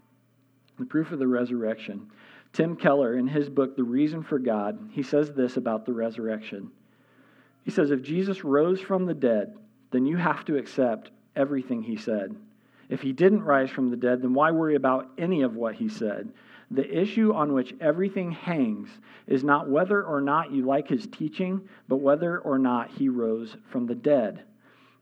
The 0.79 0.87
proof 0.87 1.13
of 1.13 1.19
the 1.19 1.27
resurrection. 1.27 2.11
Tim 2.53 2.77
Keller, 2.77 3.17
in 3.17 3.27
his 3.27 3.49
book, 3.49 3.77
The 3.77 3.85
Reason 3.85 4.23
for 4.23 4.39
God, 4.39 4.91
he 4.93 5.03
says 5.03 5.33
this 5.33 5.57
about 5.57 5.87
the 5.87 5.93
resurrection. 5.93 6.71
He 7.65 7.71
says, 7.71 7.91
If 7.91 8.03
Jesus 8.03 8.45
rose 8.45 8.81
from 8.81 9.07
the 9.07 9.15
dead, 9.15 9.57
then 9.91 10.07
you 10.07 10.17
have 10.17 10.45
to 10.47 10.57
accept 10.57 11.11
everything 11.37 11.83
he 11.83 11.97
said. 11.97 12.35
If 12.89 13.03
he 13.03 13.13
didn't 13.13 13.45
rise 13.45 13.71
from 13.71 13.91
the 13.91 13.97
dead, 13.97 14.23
then 14.23 14.35
why 14.35 14.51
worry 14.51 14.75
about 14.75 15.11
any 15.17 15.43
of 15.43 15.55
what 15.55 15.77
he 15.77 15.89
said? 15.89 16.33
The 16.73 17.01
issue 17.01 17.33
on 17.33 17.53
which 17.53 17.75
everything 17.81 18.33
hangs 18.33 18.89
is 19.27 19.45
not 19.45 19.69
whether 19.69 20.03
or 20.03 20.21
not 20.21 20.53
you 20.53 20.65
like 20.65 20.89
his 20.89 21.07
teaching, 21.07 21.69
but 21.89 21.97
whether 21.97 22.39
or 22.39 22.59
not 22.59 22.91
he 22.91 23.09
rose 23.09 23.57
from 23.71 23.87
the 23.87 23.95
dead. 23.95 24.45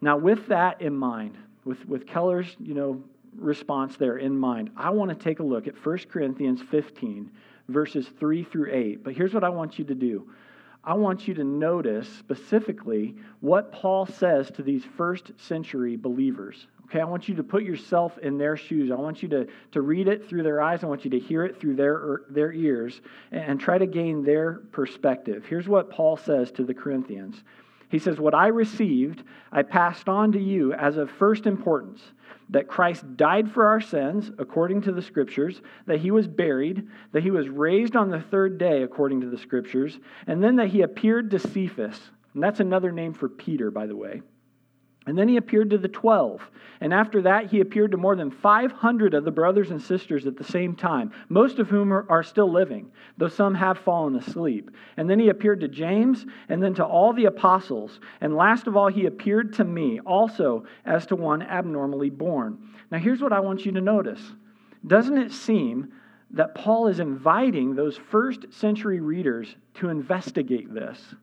Now, 0.01 0.17
with 0.17 0.47
that 0.49 0.81
in 0.81 0.95
mind, 0.95 1.37
with, 1.65 1.87
with 1.87 2.07
Keller's 2.07 2.57
you 2.61 2.75
know, 2.75 3.03
response 3.37 3.97
there 3.97 4.19
in 4.19 4.39
mind, 4.39 4.71
I 4.77 4.91
want 4.91 5.11
to 5.11 5.17
take 5.17 5.41
a 5.41 5.43
look 5.43 5.67
at 5.67 5.75
1 5.85 5.99
Corinthians 6.11 6.63
15, 6.71 7.31
verses 7.69 8.09
3 8.19 8.45
through 8.45 8.73
8. 8.73 9.05
But 9.05 9.15
here's 9.15 9.35
what 9.35 9.45
I 9.45 9.49
want 9.49 9.79
you 9.79 9.85
to 9.87 9.95
do 9.95 10.29
I 10.85 10.95
want 10.95 11.29
you 11.29 11.35
to 11.35 11.45
notice 11.45 12.09
specifically 12.09 13.17
what 13.41 13.73
Paul 13.73 14.07
says 14.07 14.51
to 14.53 14.63
these 14.63 14.85
first 14.97 15.33
century 15.37 15.97
believers. 15.97 16.67
Okay, 16.87 17.01
I 17.01 17.05
want 17.05 17.29
you 17.29 17.35
to 17.35 17.43
put 17.43 17.65
yourself 17.65 18.17
in 18.19 18.39
their 18.39 18.57
shoes. 18.57 18.91
I 18.91 18.95
want 18.95 19.23
you 19.23 19.29
to, 19.29 19.47
to 19.73 19.83
read 19.83 20.09
it 20.09 20.27
through 20.27 20.45
their 20.45 20.63
eyes. 20.63 20.83
I 20.83 20.87
want 20.87 21.05
you 21.05 21.11
to 21.11 21.19
hear 21.19 21.45
it 21.45 21.61
through 21.61 21.77
their, 21.77 21.95
er, 21.95 22.25
their 22.31 22.51
ears 22.51 23.03
and 23.31 23.61
try 23.61 23.77
to 23.77 23.87
gain 23.87 24.25
their 24.25 24.63
perspective. 24.73 25.45
Here's 25.47 25.69
what 25.69 25.91
Paul 25.91 26.17
says 26.17 26.51
to 26.53 26.65
the 26.65 26.73
Corinthians 26.73 27.43
he 27.88 27.98
says, 27.98 28.18
What 28.18 28.35
I 28.35 28.48
received, 28.48 29.22
I 29.51 29.62
passed 29.62 30.09
on 30.09 30.33
to 30.33 30.40
you 30.40 30.72
as 30.72 30.96
of 30.96 31.11
first 31.11 31.46
importance 31.46 32.01
that 32.51 32.68
Christ 32.68 33.16
died 33.16 33.51
for 33.51 33.66
our 33.66 33.81
sins, 33.81 34.31
according 34.38 34.83
to 34.83 34.92
the 34.92 35.03
Scriptures, 35.03 35.61
that 35.87 36.01
he 36.01 36.11
was 36.11 36.27
buried, 36.27 36.87
that 37.12 37.22
he 37.22 37.31
was 37.31 37.48
raised 37.48 37.94
on 37.94 38.11
the 38.11 38.20
third 38.20 38.59
day, 38.59 38.83
according 38.83 39.20
to 39.20 39.29
the 39.29 39.38
Scriptures, 39.38 39.98
and 40.27 40.42
then 40.42 40.57
that 40.57 40.68
he 40.68 40.83
appeared 40.83 41.31
to 41.31 41.38
Cephas. 41.38 42.01
And 42.35 42.42
that's 42.42 42.61
another 42.61 42.92
name 42.92 43.12
for 43.12 43.29
Peter, 43.29 43.70
by 43.70 43.87
the 43.87 43.96
way. 43.96 44.22
And 45.09 45.16
then 45.16 45.27
he 45.27 45.38
appeared 45.38 45.71
to 45.71 45.79
the 45.79 45.88
12. 45.88 46.42
And 46.83 46.92
after 46.92 47.23
that, 47.23 47.47
he 47.47 47.61
appeared 47.61 47.92
to 47.92 47.97
more 47.97 48.14
than 48.14 48.31
500 48.31 49.14
of 49.14 49.25
the 49.25 49.31
brothers 49.31 49.71
and 49.71 49.81
sisters 49.81 50.27
at 50.27 50.37
the 50.37 50.44
same 50.44 50.77
time, 50.77 51.12
most 51.31 51.59
of 51.59 51.71
whom 51.71 51.94
are, 51.94 52.23
still 52.23 52.53
living, 52.53 52.92
though 53.16 53.29
some 53.29 53.55
have 53.55 53.79
fallen 53.79 54.16
asleep. 54.16 54.71
And 54.99 55.09
then 55.09 55.18
he 55.18 55.31
appeared 55.31 55.61
to 55.61 55.68
James, 55.68 56.27
and 56.51 56.62
then 56.62 56.75
to 56.75 56.85
all 56.85 57.14
the 57.14 57.25
apostles. 57.25 58.01
And 58.21 58.37
last 58.37 58.66
of 58.66 58.77
all, 58.77 58.88
he 58.88 59.07
appeared 59.07 59.55
to 59.55 59.64
me, 59.64 59.99
also 60.01 60.66
as 60.85 61.07
to 61.07 61.16
one 61.16 61.40
abnormally 61.40 62.11
born. 62.11 62.59
Now, 62.90 62.99
here's 62.99 63.23
what 63.23 63.33
I 63.33 63.40
want 63.40 63.64
you 63.64 63.73
to 63.73 63.81
notice 63.81 64.21
Doesn't 64.87 65.16
it 65.16 65.33
seem 65.33 65.90
that 66.33 66.55
Paul 66.55 66.88
is 66.88 67.01
inviting 67.01 67.75
those 67.75 67.97
first 67.97 68.53
century 68.53 69.01
readers 69.01 69.57
to 69.77 69.88
investigate 69.88 70.75
this. 70.75 71.14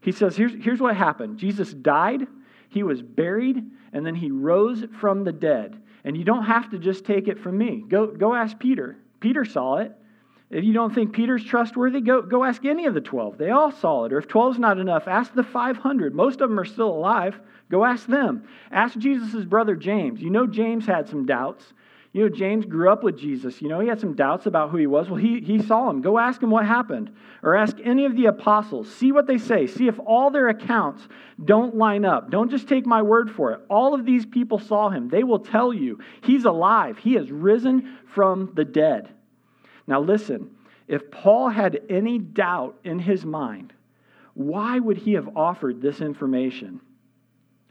He 0.00 0.10
says, 0.10 0.36
here's, 0.36 0.52
here's 0.60 0.80
what 0.80 0.96
happened 0.96 1.38
Jesus 1.38 1.72
died, 1.72 2.26
he 2.70 2.82
was 2.82 3.02
buried, 3.02 3.62
and 3.92 4.06
then 4.06 4.14
he 4.14 4.30
rose 4.30 4.84
from 5.00 5.24
the 5.24 5.32
dead. 5.32 5.76
And 6.04 6.16
you 6.16 6.24
don't 6.24 6.44
have 6.44 6.70
to 6.70 6.78
just 6.78 7.04
take 7.04 7.28
it 7.28 7.40
from 7.40 7.58
me. 7.58 7.84
Go, 7.86 8.06
go 8.06 8.34
ask 8.34 8.58
Peter. 8.58 8.96
Peter 9.18 9.44
saw 9.44 9.78
it. 9.78 9.92
If 10.50 10.64
you 10.64 10.72
don't 10.72 10.94
think 10.94 11.12
Peter's 11.12 11.44
trustworthy, 11.44 12.00
go, 12.00 12.22
go 12.22 12.42
ask 12.42 12.64
any 12.64 12.86
of 12.86 12.94
the 12.94 13.00
12. 13.00 13.38
They 13.38 13.50
all 13.50 13.70
saw 13.70 14.04
it. 14.04 14.12
Or 14.12 14.18
if 14.18 14.28
12 14.28 14.54
is 14.54 14.58
not 14.58 14.78
enough, 14.78 15.06
ask 15.06 15.34
the 15.34 15.42
500. 15.42 16.14
Most 16.14 16.40
of 16.40 16.48
them 16.48 16.58
are 16.58 16.64
still 16.64 16.88
alive. 16.88 17.38
Go 17.70 17.84
ask 17.84 18.06
them. 18.06 18.44
Ask 18.70 18.98
Jesus' 18.98 19.44
brother 19.44 19.76
James. 19.76 20.20
You 20.20 20.30
know, 20.30 20.46
James 20.46 20.86
had 20.86 21.08
some 21.08 21.26
doubts. 21.26 21.72
You 22.12 22.28
know, 22.28 22.34
James 22.34 22.66
grew 22.66 22.90
up 22.90 23.04
with 23.04 23.16
Jesus. 23.16 23.62
You 23.62 23.68
know, 23.68 23.78
he 23.78 23.86
had 23.86 24.00
some 24.00 24.14
doubts 24.14 24.46
about 24.46 24.70
who 24.70 24.78
he 24.78 24.88
was. 24.88 25.08
Well, 25.08 25.20
he, 25.20 25.40
he 25.40 25.62
saw 25.62 25.88
him. 25.88 26.02
Go 26.02 26.18
ask 26.18 26.42
him 26.42 26.50
what 26.50 26.66
happened. 26.66 27.14
Or 27.42 27.54
ask 27.54 27.76
any 27.84 28.04
of 28.04 28.16
the 28.16 28.26
apostles. 28.26 28.92
See 28.92 29.12
what 29.12 29.28
they 29.28 29.38
say. 29.38 29.68
See 29.68 29.86
if 29.86 29.96
all 30.04 30.30
their 30.30 30.48
accounts 30.48 31.06
don't 31.44 31.76
line 31.76 32.04
up. 32.04 32.30
Don't 32.30 32.50
just 32.50 32.68
take 32.68 32.84
my 32.84 33.00
word 33.00 33.30
for 33.30 33.52
it. 33.52 33.60
All 33.70 33.94
of 33.94 34.04
these 34.04 34.26
people 34.26 34.58
saw 34.58 34.90
him. 34.90 35.08
They 35.08 35.22
will 35.22 35.38
tell 35.38 35.72
you 35.72 36.00
he's 36.22 36.44
alive, 36.44 36.98
he 36.98 37.14
has 37.14 37.30
risen 37.30 37.96
from 38.12 38.50
the 38.54 38.64
dead. 38.64 39.08
Now, 39.86 40.00
listen, 40.00 40.50
if 40.88 41.10
Paul 41.12 41.48
had 41.48 41.80
any 41.88 42.18
doubt 42.18 42.76
in 42.82 42.98
his 42.98 43.24
mind, 43.24 43.72
why 44.34 44.80
would 44.80 44.98
he 44.98 45.12
have 45.12 45.36
offered 45.36 45.80
this 45.80 46.00
information? 46.00 46.80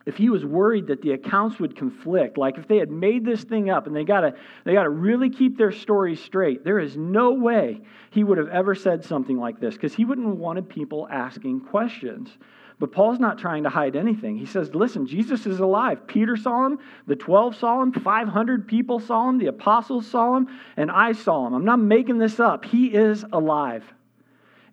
If 0.10 0.17
he 0.17 0.30
was 0.30 0.43
worried 0.43 0.88
that 0.88 1.04
the 1.04 1.12
accounts 1.12 1.60
would 1.60 1.76
conflict, 1.76 2.36
like 2.36 2.58
if 2.58 2.67
they 2.67 2.78
had 2.78 2.89
made 2.89 3.24
this 3.24 3.43
thing 3.43 3.69
up 3.69 3.86
and 3.86 3.95
they 3.95 4.04
got 4.04 4.22
to 4.22 4.34
they 4.65 4.74
got 4.74 4.84
to 4.84 4.89
really 4.89 5.30
keep 5.30 5.56
their 5.56 5.72
story 5.72 6.15
straight, 6.15 6.65
there 6.65 6.80
is 6.80 6.98
no 6.98 7.32
way 7.32 7.80
he 8.10 8.24
would 8.24 8.39
have 8.39 8.50
ever 8.50 8.74
said 8.74 9.06
something 9.06 9.38
like 9.38 9.60
this 9.60 9.76
because 9.76 9.93
he 9.93 10.06
wouldn't 10.06 10.28
have 10.28 10.38
wanted 10.38 10.67
people 10.67 11.08
asking 11.12 11.62
questions. 11.62 12.38
But 12.80 12.91
Paul's 12.91 13.19
not 13.19 13.38
trying 13.38 13.63
to 13.63 13.69
hide 13.69 13.95
anything. 13.95 14.36
He 14.36 14.48
says, 14.48 14.74
"Listen, 14.74 15.06
Jesus 15.06 15.45
is 15.45 15.60
alive. 15.60 16.08
Peter 16.08 16.36
saw 16.36 16.65
him, 16.65 16.80
the 17.06 17.15
12 17.15 17.56
saw 17.56 17.82
him, 17.82 17.91
500 17.91 18.67
people 18.67 19.00
saw 19.00 19.30
him, 19.30 19.38
the 19.38 19.48
apostles 19.48 20.08
saw 20.08 20.38
him, 20.38 20.48
and 20.76 20.89
I 20.89 21.12
saw 21.12 21.45
him. 21.45 21.54
I'm 21.54 21.65
not 21.65 21.80
making 21.80 22.17
this 22.17 22.39
up. 22.39 22.65
He 22.65 22.88
is 22.88 23.26
alive." 23.32 23.93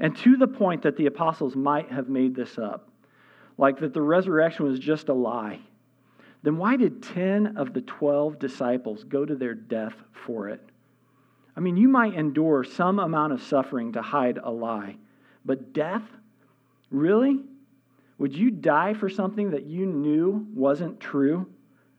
And 0.01 0.17
to 0.17 0.39
the 0.39 0.49
point 0.49 0.83
that 0.83 0.97
the 0.97 1.07
apostles 1.07 1.55
might 1.55 1.91
have 1.91 2.09
made 2.09 2.35
this 2.35 2.59
up 2.59 2.89
like 3.59 3.79
that 3.81 3.95
the 3.95 4.03
resurrection 4.03 4.67
was 4.67 4.79
just 4.79 5.09
a 5.09 5.15
lie, 5.15 5.61
then 6.43 6.59
why 6.59 6.77
did 6.77 7.03
10 7.03 7.57
of 7.57 7.73
the 7.73 7.81
12 7.81 8.39
disciples 8.39 9.05
go 9.05 9.25
to 9.25 9.35
their 9.35 9.55
death 9.55 9.95
for 10.13 10.49
it? 10.49 10.61
I 11.57 11.61
mean, 11.61 11.77
you 11.77 11.89
might 11.89 12.15
endure 12.15 12.65
some 12.65 12.99
amount 12.99 13.33
of 13.33 13.43
suffering 13.43 13.93
to 13.93 14.03
hide 14.03 14.39
a 14.43 14.51
lie, 14.51 14.97
but 15.45 15.73
death? 15.73 16.03
Really? 16.91 17.41
Would 18.19 18.35
you 18.35 18.51
die 18.51 18.95
for 18.95 19.09
something 19.09 19.51
that 19.51 19.65
you 19.65 19.87
knew 19.87 20.47
wasn't 20.55 21.01
true? 21.01 21.47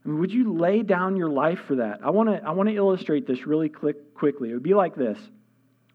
I 0.05 0.09
mean, 0.09 0.19
would 0.19 0.31
you 0.31 0.53
lay 0.53 0.83
down 0.83 1.15
your 1.15 1.29
life 1.29 1.59
for 1.59 1.75
that? 1.75 1.99
I 2.03 2.11
want 2.11 2.29
to 2.29 2.41
I 2.47 2.51
want 2.51 2.69
to 2.69 2.75
illustrate 2.75 3.27
this 3.27 3.45
really 3.45 3.69
quick, 3.69 4.13
quickly. 4.13 4.51
It 4.51 4.53
would 4.53 4.63
be 4.63 4.73
like 4.73 4.95
this. 4.95 5.19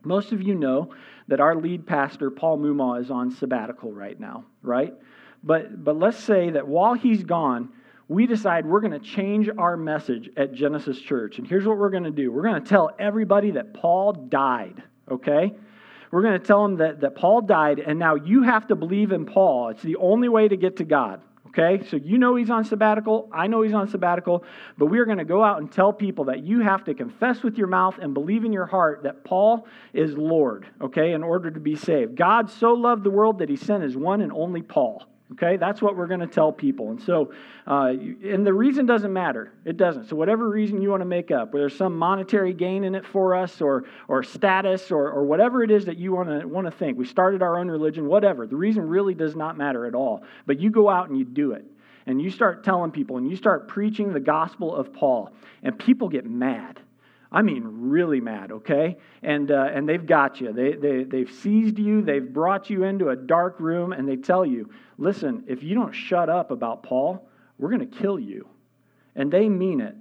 Most 0.05 0.33
of 0.33 0.43
you 0.43 0.55
know 0.55 0.93
that 1.29 1.41
our 1.41 1.55
lead 1.55 1.87
pastor, 1.87 2.31
Paul 2.31 2.59
Mumaw, 2.59 3.01
is 3.01 3.11
on 3.11 3.31
sabbatical 3.31 3.93
right 3.93 4.19
now, 4.19 4.45
right? 4.63 4.93
But, 5.45 5.85
but 5.85 5.99
let's 5.99 6.19
say 6.19 6.51
that 6.51 6.67
while 6.67 6.95
he's 6.95 7.25
gone, 7.25 7.71
we 8.09 8.27
decide 8.27 8.67
we're 8.67 8.81
going 8.81 8.93
to 8.93 8.99
change 8.99 9.49
our 9.57 9.77
message 9.77 10.31
at 10.37 10.53
Genesis 10.53 10.99
Church. 11.01 11.39
And 11.39 11.47
here's 11.47 11.67
what 11.67 11.79
we're 11.79 11.91
going 11.91 12.05
to 12.05 12.11
do 12.11 12.31
we're 12.31 12.43
going 12.43 12.63
to 12.63 12.69
tell 12.69 12.91
everybody 12.99 13.53
that 13.53 13.75
Paul 13.75 14.13
died, 14.13 14.83
okay? 15.11 15.55
We're 16.11 16.23
going 16.23 16.39
to 16.39 16.47
tell 16.47 16.63
them 16.63 16.77
that, 16.77 17.01
that 17.01 17.15
Paul 17.15 17.41
died, 17.41 17.79
and 17.79 17.99
now 17.99 18.17
you 18.17 18.43
have 18.43 18.67
to 18.69 18.77
believe 18.77 19.13
in 19.13 19.25
Paul. 19.25 19.71
It's 19.71 19.83
the 19.83 19.97
only 19.97 20.29
way 20.29 20.47
to 20.47 20.57
get 20.57 20.77
to 20.77 20.85
God. 20.85 21.23
Okay, 21.49 21.85
so 21.89 21.99
you 21.99 22.17
know 22.17 22.35
he's 22.35 22.49
on 22.49 22.65
sabbatical. 22.65 23.29
I 23.31 23.47
know 23.47 23.61
he's 23.61 23.75
on 23.75 23.87
sabbatical. 23.87 24.43
But 24.79 24.87
we 24.87 24.99
are 25.01 25.05
going 25.05 25.19
to 25.19 25.25
go 25.27 25.45
out 25.45 25.61
and 25.61 25.71
tell 25.71 25.93
people 25.93 26.25
that 26.27 26.43
you 26.43 26.61
have 26.61 26.85
to 26.85 26.95
confess 26.95 27.43
with 27.43 27.59
your 27.59 27.67
mouth 27.67 27.99
and 27.99 28.15
believe 28.15 28.47
in 28.47 28.55
your 28.55 28.65
heart 28.65 29.03
that 29.03 29.23
Paul 29.23 29.67
is 29.93 30.17
Lord, 30.17 30.67
okay, 30.81 31.13
in 31.13 31.23
order 31.23 31.51
to 31.51 31.61
be 31.61 31.77
saved. 31.77 32.17
God 32.17 32.51
so 32.51 32.73
loved 32.73 33.05
the 33.05 33.11
world 33.11 33.41
that 33.41 33.51
he 33.51 33.57
sent 33.57 33.83
his 33.83 33.95
one 33.95 34.23
and 34.23 34.33
only 34.33 34.63
Paul. 34.63 35.05
Okay, 35.33 35.57
that's 35.57 35.81
what 35.81 35.97
we're 35.97 36.09
going 36.09 36.21
to 36.21 36.27
tell 36.27 36.53
people. 36.53 36.91
And 36.91 37.01
so, 37.01 37.33
uh, 37.67 37.93
and 38.23 38.47
the 38.47 38.53
reason 38.53 38.85
doesn't 38.85 39.13
matter. 39.13 39.55
It 39.65 39.79
doesn't. 39.79 40.09
So, 40.09 40.17
whatever 40.17 40.51
reason 40.51 40.83
you 40.83 40.91
want 40.91 41.01
to 41.01 41.07
make 41.07 41.31
up, 41.31 41.55
whether 41.55 41.63
there's 41.63 41.77
some 41.77 41.97
monetary 41.97 42.53
gain 42.53 42.85
in 42.85 42.95
it 42.95 43.07
for 43.07 43.35
us 43.35 43.63
or, 43.63 43.85
or 44.09 44.23
status 44.23 44.91
or, 44.91 45.09
or 45.11 45.25
whatever 45.25 45.63
it 45.63 45.71
is 45.71 45.87
that 45.87 45.97
you 45.97 46.13
want 46.13 46.29
to, 46.29 46.47
want 46.47 46.67
to 46.67 46.71
think, 46.71 46.99
we 46.99 47.07
started 47.07 47.41
our 47.41 47.59
own 47.59 47.69
religion, 47.69 48.09
whatever, 48.09 48.47
the 48.47 48.57
reason 48.57 48.87
really 48.87 49.15
does 49.15 49.35
not 49.35 49.57
matter 49.57 49.87
at 49.87 49.95
all. 49.95 50.23
But 50.45 50.61
you 50.61 50.71
go 50.71 50.91
out 50.91 51.09
and 51.09 51.19
you 51.19 51.25
do 51.25 51.53
it. 51.53 51.65
And 52.05 52.21
you 52.21 52.31
start 52.31 52.65
telling 52.65 52.91
people 52.91 53.17
and 53.17 53.31
you 53.31 53.37
start 53.37 53.69
preaching 53.69 54.13
the 54.13 54.21
gospel 54.21 54.75
of 54.75 54.93
Paul, 54.93 55.33
and 55.63 55.79
people 55.79 56.09
get 56.09 56.27
mad. 56.27 56.82
I 57.33 57.41
mean, 57.41 57.63
really 57.65 58.21
mad, 58.21 58.53
okay? 58.53 58.99
And, 59.23 59.51
uh, 59.51 59.71
and 59.73 59.89
they've 59.89 60.05
got 60.05 60.41
you. 60.41 60.53
They, 60.53 60.75
they, 60.75 61.05
they've 61.05 61.31
seized 61.31 61.79
you, 61.79 62.03
they've 62.03 62.33
brought 62.33 62.69
you 62.69 62.85
into 62.85 63.09
a 63.09 63.17
dark 63.17 63.59
room, 63.59 63.93
and 63.93 64.07
they 64.07 64.17
tell 64.17 64.45
you, 64.45 64.71
listen, 64.99 65.45
if 65.49 65.63
you 65.63 65.75
don't 65.75 65.93
shut 65.93 66.29
up 66.29 66.51
about 66.51 66.83
Paul, 66.83 67.27
we're 67.59 67.71
going 67.71 67.89
to 67.89 67.99
kill 67.99 68.19
you. 68.19 68.47
And 69.17 69.33
they 69.33 69.49
mean 69.49 69.81
it. 69.81 69.97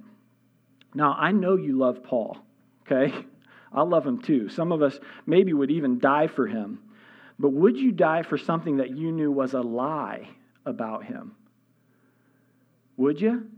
Now, 0.94 1.16
I 1.18 1.32
know 1.32 1.56
you 1.56 1.78
love 1.78 2.04
Paul, 2.04 2.38
okay? 2.86 3.14
I 3.74 3.84
love 3.84 4.06
him 4.06 4.22
too. 4.22 4.50
Some 4.50 4.74
of 4.74 4.82
us 4.82 5.00
maybe 5.26 5.54
would 5.54 5.72
even 5.72 6.00
die 6.00 6.28
for 6.28 6.48
him. 6.48 6.80
But 7.40 7.54
would 7.54 7.78
you 7.78 7.94
die 7.94 8.24
for 8.24 8.38
something 8.38 8.78
that 8.78 8.92
you 8.92 9.14
knew 9.14 9.32
was 9.32 9.54
a 9.54 9.62
lie 9.62 10.28
about 10.66 11.06
him? 11.06 11.32
Would 12.98 13.22
you? 13.22 13.50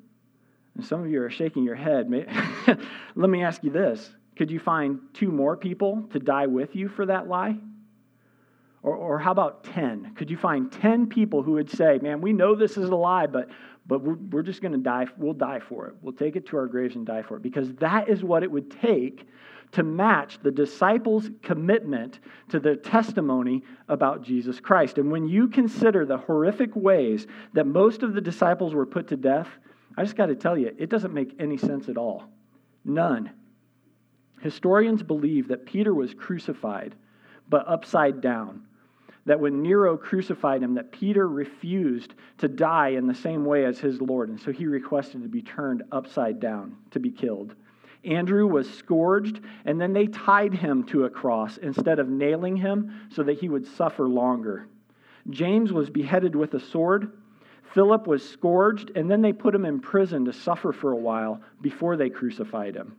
And 0.75 0.85
some 0.85 1.01
of 1.01 1.09
you 1.09 1.21
are 1.21 1.29
shaking 1.29 1.63
your 1.63 1.75
head. 1.75 2.09
Let 3.15 3.29
me 3.29 3.43
ask 3.43 3.63
you 3.63 3.71
this 3.71 4.11
Could 4.35 4.51
you 4.51 4.59
find 4.59 4.99
two 5.13 5.31
more 5.31 5.55
people 5.55 6.03
to 6.11 6.19
die 6.19 6.47
with 6.47 6.75
you 6.75 6.87
for 6.87 7.05
that 7.05 7.27
lie? 7.27 7.57
Or, 8.81 8.95
or 8.95 9.19
how 9.19 9.31
about 9.31 9.63
10? 9.63 10.13
Could 10.15 10.29
you 10.29 10.35
find 10.35 10.69
10 10.71 11.07
people 11.07 11.41
who 11.41 11.53
would 11.53 11.69
say, 11.69 11.99
Man, 12.01 12.21
we 12.21 12.33
know 12.33 12.55
this 12.55 12.77
is 12.77 12.89
a 12.89 12.95
lie, 12.95 13.27
but, 13.27 13.49
but 13.87 14.01
we're, 14.01 14.15
we're 14.15 14.43
just 14.43 14.61
going 14.61 14.73
to 14.73 14.77
die. 14.77 15.07
We'll 15.17 15.33
die 15.33 15.59
for 15.59 15.87
it. 15.87 15.95
We'll 16.01 16.13
take 16.13 16.35
it 16.35 16.47
to 16.47 16.57
our 16.57 16.67
graves 16.67 16.95
and 16.95 17.05
die 17.05 17.21
for 17.21 17.37
it. 17.37 17.43
Because 17.43 17.73
that 17.75 18.09
is 18.09 18.23
what 18.23 18.43
it 18.43 18.51
would 18.51 18.71
take 18.71 19.27
to 19.73 19.83
match 19.83 20.37
the 20.43 20.51
disciples' 20.51 21.29
commitment 21.41 22.19
to 22.49 22.59
their 22.59 22.75
testimony 22.75 23.63
about 23.87 24.21
Jesus 24.21 24.59
Christ. 24.59 24.99
And 24.99 25.11
when 25.11 25.27
you 25.27 25.47
consider 25.47 26.05
the 26.05 26.17
horrific 26.17 26.75
ways 26.75 27.25
that 27.53 27.65
most 27.65 28.03
of 28.03 28.13
the 28.13 28.21
disciples 28.21 28.75
were 28.75 28.85
put 28.85 29.07
to 29.07 29.17
death, 29.17 29.47
I 29.97 30.03
just 30.03 30.15
got 30.15 30.27
to 30.27 30.35
tell 30.35 30.57
you, 30.57 30.73
it 30.77 30.89
doesn't 30.89 31.13
make 31.13 31.35
any 31.39 31.57
sense 31.57 31.89
at 31.89 31.97
all. 31.97 32.25
None. 32.85 33.31
Historians 34.41 35.03
believe 35.03 35.47
that 35.47 35.65
Peter 35.65 35.93
was 35.93 36.13
crucified, 36.13 36.95
but 37.49 37.67
upside 37.67 38.21
down. 38.21 38.63
That 39.25 39.39
when 39.39 39.61
Nero 39.61 39.95
crucified 39.95 40.61
him, 40.61 40.73
that 40.73 40.91
Peter 40.91 41.29
refused 41.29 42.13
to 42.39 42.49
die 42.49 42.89
in 42.89 43.07
the 43.07 43.15
same 43.15 43.45
way 43.45 43.63
as 43.63 43.79
his 43.79 44.01
Lord, 44.01 44.29
and 44.29 44.39
so 44.39 44.51
he 44.51 44.65
requested 44.65 45.23
to 45.23 45.29
be 45.29 45.41
turned 45.41 45.83
upside 45.91 46.39
down 46.41 46.75
to 46.91 46.99
be 46.99 47.09
killed. 47.09 47.55
Andrew 48.03 48.45
was 48.47 48.69
scourged, 48.69 49.39
and 49.63 49.79
then 49.79 49.93
they 49.93 50.07
tied 50.07 50.53
him 50.53 50.83
to 50.87 51.05
a 51.05 51.09
cross 51.09 51.57
instead 51.57 51.99
of 51.99 52.09
nailing 52.09 52.57
him 52.57 53.07
so 53.09 53.23
that 53.23 53.39
he 53.39 53.47
would 53.47 53.65
suffer 53.65 54.09
longer. 54.09 54.67
James 55.29 55.71
was 55.71 55.89
beheaded 55.89 56.35
with 56.35 56.53
a 56.53 56.59
sword, 56.59 57.13
Philip 57.73 58.05
was 58.05 58.27
scourged, 58.27 58.91
and 58.95 59.09
then 59.09 59.21
they 59.21 59.33
put 59.33 59.55
him 59.55 59.65
in 59.65 59.79
prison 59.79 60.25
to 60.25 60.33
suffer 60.33 60.71
for 60.71 60.91
a 60.91 60.97
while 60.97 61.41
before 61.61 61.97
they 61.97 62.09
crucified 62.09 62.75
him. 62.75 62.95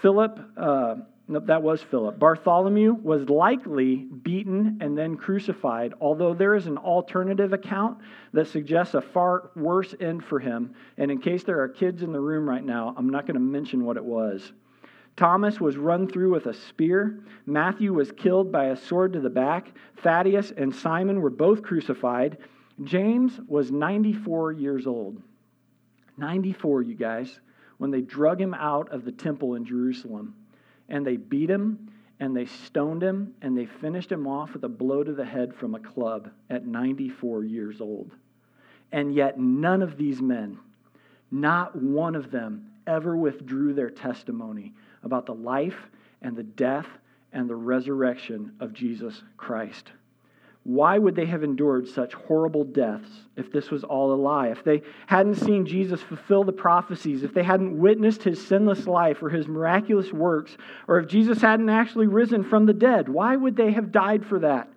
Philip, 0.00 0.38
uh, 0.56 0.96
no, 1.26 1.40
that 1.40 1.62
was 1.62 1.82
Philip. 1.82 2.18
Bartholomew 2.18 2.92
was 3.02 3.28
likely 3.30 3.96
beaten 3.96 4.78
and 4.80 4.96
then 4.96 5.16
crucified, 5.16 5.94
although 6.00 6.34
there 6.34 6.54
is 6.54 6.66
an 6.66 6.76
alternative 6.76 7.52
account 7.52 7.98
that 8.32 8.46
suggests 8.46 8.94
a 8.94 9.00
far 9.00 9.50
worse 9.56 9.94
end 9.98 10.22
for 10.22 10.38
him. 10.38 10.74
And 10.98 11.10
in 11.10 11.18
case 11.18 11.42
there 11.42 11.60
are 11.60 11.68
kids 11.68 12.02
in 12.02 12.12
the 12.12 12.20
room 12.20 12.48
right 12.48 12.64
now, 12.64 12.94
I'm 12.96 13.08
not 13.08 13.26
going 13.26 13.34
to 13.34 13.40
mention 13.40 13.84
what 13.84 13.96
it 13.96 14.04
was. 14.04 14.52
Thomas 15.16 15.60
was 15.60 15.76
run 15.76 16.08
through 16.08 16.32
with 16.32 16.46
a 16.46 16.54
spear. 16.54 17.20
Matthew 17.46 17.92
was 17.92 18.12
killed 18.12 18.52
by 18.52 18.66
a 18.66 18.76
sword 18.76 19.12
to 19.14 19.20
the 19.20 19.30
back. 19.30 19.72
Thaddeus 20.02 20.52
and 20.56 20.74
Simon 20.74 21.20
were 21.20 21.30
both 21.30 21.62
crucified. 21.62 22.36
James 22.82 23.38
was 23.46 23.70
94 23.70 24.52
years 24.52 24.86
old. 24.86 25.22
94, 26.16 26.82
you 26.82 26.94
guys, 26.94 27.40
when 27.78 27.90
they 27.90 28.00
drug 28.00 28.40
him 28.40 28.54
out 28.54 28.90
of 28.90 29.04
the 29.04 29.12
temple 29.12 29.54
in 29.54 29.64
Jerusalem. 29.64 30.34
And 30.88 31.06
they 31.06 31.16
beat 31.16 31.48
him, 31.48 31.90
and 32.20 32.36
they 32.36 32.46
stoned 32.46 33.02
him, 33.02 33.34
and 33.42 33.56
they 33.56 33.66
finished 33.66 34.10
him 34.10 34.26
off 34.26 34.52
with 34.52 34.64
a 34.64 34.68
blow 34.68 35.02
to 35.02 35.12
the 35.12 35.24
head 35.24 35.54
from 35.54 35.74
a 35.74 35.80
club 35.80 36.30
at 36.50 36.66
94 36.66 37.44
years 37.44 37.80
old. 37.80 38.12
And 38.92 39.14
yet, 39.14 39.38
none 39.38 39.82
of 39.82 39.96
these 39.96 40.20
men, 40.20 40.58
not 41.30 41.74
one 41.74 42.14
of 42.14 42.30
them, 42.30 42.70
ever 42.86 43.16
withdrew 43.16 43.72
their 43.72 43.90
testimony 43.90 44.72
about 45.02 45.26
the 45.26 45.34
life 45.34 45.88
and 46.22 46.36
the 46.36 46.42
death 46.42 46.86
and 47.32 47.48
the 47.48 47.56
resurrection 47.56 48.52
of 48.60 48.72
Jesus 48.72 49.22
Christ. 49.36 49.90
Why 50.64 50.96
would 50.98 51.14
they 51.14 51.26
have 51.26 51.44
endured 51.44 51.86
such 51.88 52.14
horrible 52.14 52.64
deaths 52.64 53.10
if 53.36 53.52
this 53.52 53.70
was 53.70 53.84
all 53.84 54.12
a 54.12 54.16
lie? 54.16 54.48
If 54.48 54.64
they 54.64 54.82
hadn't 55.06 55.34
seen 55.34 55.66
Jesus 55.66 56.00
fulfill 56.00 56.42
the 56.42 56.52
prophecies, 56.52 57.22
if 57.22 57.34
they 57.34 57.42
hadn't 57.42 57.78
witnessed 57.78 58.22
his 58.22 58.44
sinless 58.44 58.86
life 58.86 59.22
or 59.22 59.28
his 59.28 59.46
miraculous 59.46 60.10
works, 60.10 60.56
or 60.88 60.98
if 60.98 61.06
Jesus 61.06 61.42
hadn't 61.42 61.68
actually 61.68 62.06
risen 62.06 62.42
from 62.42 62.64
the 62.64 62.72
dead, 62.72 63.10
why 63.10 63.36
would 63.36 63.56
they 63.56 63.72
have 63.72 63.92
died 63.92 64.24
for 64.24 64.38
that? 64.38 64.68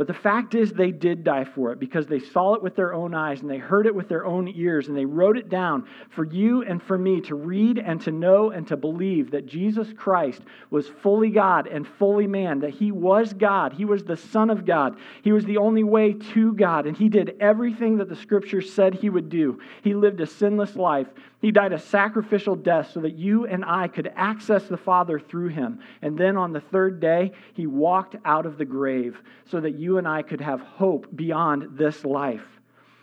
But 0.00 0.06
the 0.06 0.14
fact 0.14 0.54
is, 0.54 0.72
they 0.72 0.92
did 0.92 1.24
die 1.24 1.44
for 1.44 1.72
it 1.72 1.78
because 1.78 2.06
they 2.06 2.20
saw 2.20 2.54
it 2.54 2.62
with 2.62 2.74
their 2.74 2.94
own 2.94 3.12
eyes 3.12 3.42
and 3.42 3.50
they 3.50 3.58
heard 3.58 3.86
it 3.86 3.94
with 3.94 4.08
their 4.08 4.24
own 4.24 4.48
ears 4.48 4.88
and 4.88 4.96
they 4.96 5.04
wrote 5.04 5.36
it 5.36 5.50
down 5.50 5.86
for 6.08 6.24
you 6.24 6.62
and 6.62 6.82
for 6.82 6.96
me 6.96 7.20
to 7.20 7.34
read 7.34 7.76
and 7.76 8.00
to 8.00 8.10
know 8.10 8.50
and 8.50 8.66
to 8.68 8.78
believe 8.78 9.30
that 9.32 9.44
Jesus 9.44 9.92
Christ 9.94 10.40
was 10.70 10.88
fully 10.88 11.28
God 11.28 11.66
and 11.66 11.86
fully 11.86 12.26
man, 12.26 12.60
that 12.60 12.70
he 12.70 12.90
was 12.90 13.34
God. 13.34 13.74
He 13.74 13.84
was 13.84 14.02
the 14.02 14.16
Son 14.16 14.48
of 14.48 14.64
God. 14.64 14.96
He 15.20 15.32
was 15.32 15.44
the 15.44 15.58
only 15.58 15.84
way 15.84 16.14
to 16.14 16.54
God, 16.54 16.86
and 16.86 16.96
he 16.96 17.10
did 17.10 17.36
everything 17.38 17.98
that 17.98 18.08
the 18.08 18.16
scriptures 18.16 18.72
said 18.72 18.94
he 18.94 19.10
would 19.10 19.28
do. 19.28 19.60
He 19.82 19.92
lived 19.92 20.22
a 20.22 20.26
sinless 20.26 20.76
life. 20.76 21.08
He 21.40 21.52
died 21.52 21.72
a 21.72 21.78
sacrificial 21.78 22.54
death 22.54 22.90
so 22.92 23.00
that 23.00 23.16
you 23.16 23.46
and 23.46 23.64
I 23.64 23.88
could 23.88 24.12
access 24.14 24.68
the 24.68 24.76
Father 24.76 25.18
through 25.18 25.48
him. 25.48 25.80
And 26.02 26.16
then 26.18 26.36
on 26.36 26.52
the 26.52 26.60
third 26.60 27.00
day, 27.00 27.32
he 27.54 27.66
walked 27.66 28.14
out 28.26 28.44
of 28.44 28.58
the 28.58 28.66
grave 28.66 29.18
so 29.46 29.58
that 29.60 29.76
you 29.76 29.96
and 29.96 30.06
I 30.06 30.20
could 30.20 30.42
have 30.42 30.60
hope 30.60 31.06
beyond 31.14 31.78
this 31.78 32.04
life. 32.04 32.44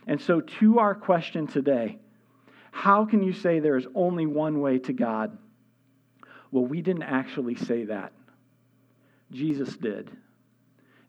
And 0.05 0.21
so, 0.21 0.39
to 0.39 0.77
our 0.79 0.93
question 0.93 1.47
today, 1.47 1.97
how 2.71 3.05
can 3.05 3.23
you 3.23 3.33
say 3.33 3.59
there 3.59 3.75
is 3.75 3.87
only 3.95 4.27
one 4.27 4.61
way 4.61 4.77
to 4.79 4.93
God? 4.93 5.35
Well, 6.51 6.65
we 6.65 6.81
didn't 6.81 7.03
actually 7.03 7.55
say 7.55 7.85
that. 7.85 8.13
Jesus 9.31 9.75
did. 9.75 10.11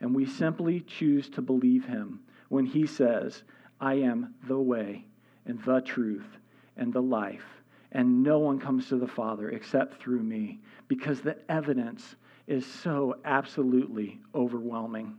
And 0.01 0.15
we 0.15 0.25
simply 0.25 0.81
choose 0.81 1.29
to 1.31 1.43
believe 1.43 1.85
him 1.85 2.21
when 2.49 2.65
he 2.65 2.87
says, 2.87 3.43
I 3.81 3.95
am 3.95 4.35
the 4.49 4.59
way 4.59 5.05
and 5.45 5.63
the 5.63 5.81
truth 5.81 6.27
and 6.79 6.93
the 6.93 7.03
life. 7.03 7.45
And 7.93 8.23
no 8.23 8.39
one 8.39 8.59
comes 8.59 8.89
to 8.89 8.97
the 8.97 9.07
Father 9.07 9.51
except 9.51 10.01
through 10.01 10.23
me 10.23 10.61
because 10.89 11.21
the 11.21 11.37
evidence 11.51 12.17
is 12.47 12.67
so 12.67 13.17
absolutely 13.25 14.21
overwhelming. 14.35 15.17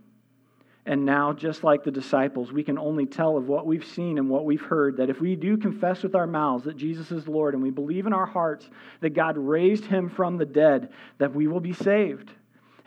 And 0.85 1.05
now, 1.05 1.33
just 1.33 1.63
like 1.63 1.83
the 1.83 1.91
disciples, 1.91 2.51
we 2.51 2.63
can 2.63 2.79
only 2.79 3.05
tell 3.05 3.37
of 3.37 3.47
what 3.47 3.67
we've 3.67 3.85
seen 3.85 4.17
and 4.17 4.29
what 4.29 4.45
we've 4.45 4.61
heard 4.61 4.97
that 4.97 5.09
if 5.09 5.21
we 5.21 5.35
do 5.35 5.55
confess 5.55 6.01
with 6.01 6.15
our 6.15 6.25
mouths 6.25 6.63
that 6.63 6.77
Jesus 6.77 7.11
is 7.11 7.27
Lord 7.27 7.53
and 7.53 7.61
we 7.61 7.69
believe 7.69 8.07
in 8.07 8.13
our 8.13 8.25
hearts 8.25 8.67
that 9.01 9.11
God 9.11 9.37
raised 9.37 9.85
him 9.85 10.09
from 10.09 10.37
the 10.37 10.45
dead, 10.45 10.89
that 11.19 11.35
we 11.35 11.45
will 11.45 11.59
be 11.59 11.73
saved. 11.73 12.31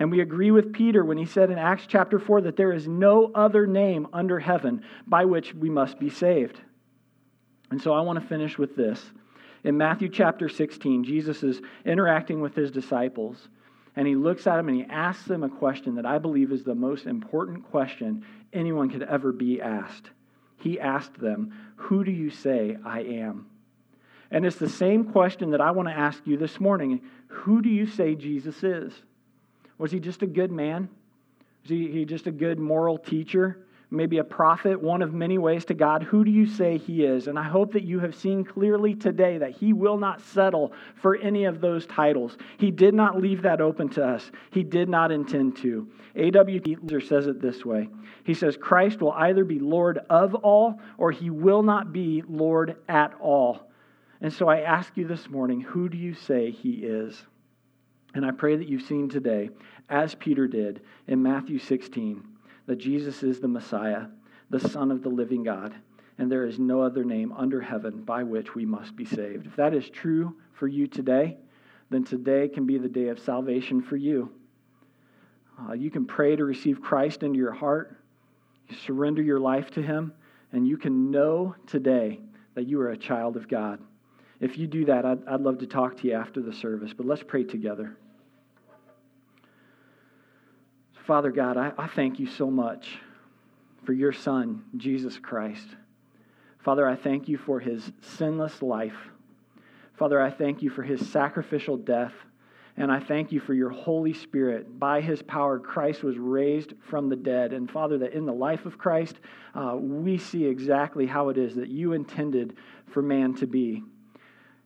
And 0.01 0.11
we 0.11 0.21
agree 0.21 0.51
with 0.51 0.73
Peter 0.73 1.05
when 1.05 1.19
he 1.19 1.27
said 1.27 1.51
in 1.51 1.59
Acts 1.59 1.85
chapter 1.87 2.19
4 2.19 2.41
that 2.41 2.57
there 2.57 2.73
is 2.73 2.89
no 2.89 3.31
other 3.37 3.69
name 3.69 4.09
under 4.13 4.41
heaven 4.41 4.83
by 5.07 5.25
which 5.27 5.55
we 5.55 5.71
must 5.71 6.01
be 6.01 6.11
saved. 6.11 6.61
And 7.73 7.81
so 7.81 7.95
I 7.95 8.03
want 8.03 8.21
to 8.21 8.27
finish 8.27 8.59
with 8.59 8.77
this. 8.77 9.03
In 9.65 9.79
Matthew 9.79 10.11
chapter 10.11 10.47
16, 10.51 11.05
Jesus 11.05 11.43
is 11.43 11.63
interacting 11.87 12.43
with 12.43 12.55
his 12.55 12.71
disciples, 12.71 13.49
and 13.97 14.07
he 14.07 14.15
looks 14.15 14.47
at 14.47 14.57
them 14.57 14.69
and 14.69 14.77
he 14.77 14.85
asks 14.91 15.25
them 15.25 15.43
a 15.43 15.49
question 15.49 15.95
that 15.95 16.05
I 16.05 16.19
believe 16.19 16.53
is 16.53 16.65
the 16.65 16.75
most 16.75 17.07
important 17.07 17.65
question 17.71 18.27
anyone 18.53 18.91
could 18.91 19.05
ever 19.05 19.33
be 19.33 19.63
asked. 19.63 20.11
He 20.59 20.79
asked 20.79 21.19
them, 21.19 21.55
Who 21.77 22.05
do 22.05 22.11
you 22.11 22.29
say 22.29 22.77
I 22.85 23.01
am? 23.05 23.47
And 24.31 24.45
it's 24.45 24.57
the 24.57 24.69
same 24.69 25.05
question 25.05 25.53
that 25.53 25.63
I 25.63 25.71
want 25.71 25.89
to 25.89 25.97
ask 25.97 26.21
you 26.27 26.37
this 26.37 26.61
morning. 26.61 27.01
Who 27.29 27.63
do 27.63 27.71
you 27.71 27.87
say 27.87 28.15
Jesus 28.15 28.63
is? 28.63 28.93
Was 29.79 29.91
he 29.91 29.99
just 29.99 30.21
a 30.21 30.27
good 30.27 30.53
man? 30.53 30.91
Was 31.63 31.71
he 31.71 32.05
just 32.05 32.27
a 32.27 32.33
good 32.33 32.59
moral 32.59 32.99
teacher? 32.99 33.65
Maybe 33.93 34.19
a 34.19 34.25
prophet, 34.25 34.81
one 34.81 35.03
of 35.03 35.13
many 35.13 35.37
ways 35.37 35.67
to 35.67 35.75
God. 35.75 36.03
Who 36.03 36.25
do 36.25 36.31
you 36.31 36.47
say 36.47 36.79
he 36.79 37.05
is? 37.05 37.29
And 37.29 37.39
I 37.39 37.43
hope 37.43 37.73
that 37.75 37.85
you 37.85 38.01
have 38.01 38.15
seen 38.15 38.43
clearly 38.43 38.95
today 38.95 39.39
that 39.39 39.53
he 39.53 39.73
will 39.73 39.99
not 39.99 40.21
settle 40.21 40.73
for 40.97 41.17
any 41.17 41.45
of 41.45 41.61
those 41.61 41.87
titles. 41.87 42.39
He 42.59 42.71
did 42.71 42.95
not 42.95 43.21
leave 43.21 43.43
that 43.43 43.61
open 43.61 43.91
to 43.91 44.05
us, 44.05 44.31
he 44.51 44.65
did 44.65 44.89
not 44.89 45.13
intend 45.13 45.57
to. 45.59 45.87
A.W. 46.17 46.61
Tozer 46.61 47.01
says 47.01 47.27
it 47.27 47.41
this 47.41 47.65
way 47.65 47.89
He 48.25 48.35
says, 48.35 48.57
Christ 48.57 49.01
will 49.01 49.13
either 49.13 49.45
be 49.45 49.59
Lord 49.59 49.99
of 50.11 50.35
all 50.37 50.81
or 50.97 51.11
he 51.11 51.31
will 51.31 51.63
not 51.63 51.93
be 51.93 52.23
Lord 52.27 52.77
at 52.89 53.15
all. 53.21 53.71
And 54.21 54.33
so 54.33 54.49
I 54.49 54.61
ask 54.61 54.97
you 54.97 55.07
this 55.07 55.29
morning, 55.29 55.61
who 55.61 55.89
do 55.89 55.99
you 55.99 56.15
say 56.15 56.51
he 56.51 56.85
is? 56.85 57.23
And 58.15 58.25
I 58.25 58.31
pray 58.31 58.57
that 58.57 58.69
you've 58.69 58.83
seen 58.83 59.09
today, 59.09 59.51
as 59.89 60.15
Peter 60.15 60.47
did 60.47 60.81
in 61.09 61.23
Matthew 61.23 61.59
16 61.59 62.32
that 62.67 62.77
Jesus 62.77 63.23
is 63.23 63.41
the 63.41 63.49
Messiah, 63.49 64.07
the 64.51 64.61
Son 64.61 64.91
of 64.91 65.03
the 65.03 65.09
living 65.09 65.43
God, 65.43 65.75
and 66.19 66.31
there 66.31 66.45
is 66.45 66.59
no 66.59 66.83
other 66.83 67.05
name 67.05 67.33
under 67.33 67.61
heaven 67.61 68.03
by 68.03 68.23
which 68.23 68.55
we 68.55 68.65
must 68.65 68.95
be 68.97 69.05
saved. 69.05 69.47
If 69.47 69.57
that 69.57 69.75
is 69.75 69.89
true 69.89 70.37
for 70.53 70.69
you 70.69 70.87
today, 70.87 71.39
then 71.91 72.05
today 72.05 72.49
can 72.49 72.67
be 72.67 72.79
the 72.79 72.89
day 72.89 73.09
of 73.09 73.19
salvation 73.19 73.83
for 73.83 73.97
you. 73.97 74.31
Uh, 75.59 75.73
you 75.73 75.91
can 75.91 76.07
pray 76.07 76.37
to 76.37 76.45
receive 76.45 76.81
Christ 76.81 77.23
into 77.23 77.39
your 77.39 77.53
heart, 77.53 77.97
you 78.69 78.77
surrender 78.77 79.23
your 79.23 79.41
life 79.41 79.71
to 79.73 79.83
Him, 79.83 80.13
and 80.53 80.67
you 80.67 80.77
can 80.77 81.11
know 81.11 81.55
today 81.67 82.21
that 82.55 82.67
you 82.67 82.81
are 82.81 82.91
a 82.91 82.97
child 82.97 83.37
of 83.37 83.49
God. 83.49 83.81
If 84.41 84.59
you 84.59 84.67
do 84.67 84.85
that, 84.87 85.05
I'd, 85.05 85.27
I'd 85.27 85.41
love 85.41 85.59
to 85.59 85.67
talk 85.67 85.99
to 85.99 86.09
you 86.09 86.15
after 86.15 86.41
the 86.41 86.53
service, 86.53 86.93
but 86.93 87.07
let's 87.07 87.23
pray 87.23 87.45
together. 87.45 87.97
Father 91.07 91.33
God, 91.33 91.57
I, 91.57 91.73
I 91.77 91.89
thank 91.89 92.21
you 92.21 92.27
so 92.27 92.51
much 92.51 92.99
for 93.85 93.93
your 93.93 94.13
Son, 94.13 94.65
Jesus 94.77 95.19
Christ. 95.19 95.67
Father, 96.61 96.89
I 96.89 96.95
thank 96.95 97.29
you 97.29 97.37
for 97.37 97.59
his 97.59 97.91
sinless 98.01 98.63
life. 98.63 98.97
Father, 99.99 100.21
I 100.21 100.31
thank 100.31 100.63
you 100.63 100.71
for 100.71 100.83
his 100.83 101.07
sacrificial 101.11 101.77
death. 101.77 102.13
And 102.77 102.91
I 102.91 103.01
thank 103.01 103.33
you 103.33 103.41
for 103.41 103.53
your 103.53 103.69
Holy 103.69 104.15
Spirit. 104.15 104.79
By 104.79 105.01
his 105.03 105.21
power, 105.23 105.59
Christ 105.59 106.03
was 106.03 106.17
raised 106.17 106.73
from 106.89 107.09
the 107.09 107.17
dead. 107.17 107.53
And 107.53 107.71
Father, 107.71 107.99
that 107.99 108.15
in 108.15 108.25
the 108.25 108.33
life 108.33 108.65
of 108.65 108.79
Christ, 108.79 109.17
uh, 109.55 109.77
we 109.77 110.17
see 110.17 110.47
exactly 110.47 111.07
how 111.07 111.29
it 111.29 111.37
is 111.37 111.55
that 111.57 111.69
you 111.69 111.93
intended 111.93 112.57
for 112.87 113.03
man 113.03 113.35
to 113.35 113.47
be. 113.47 113.83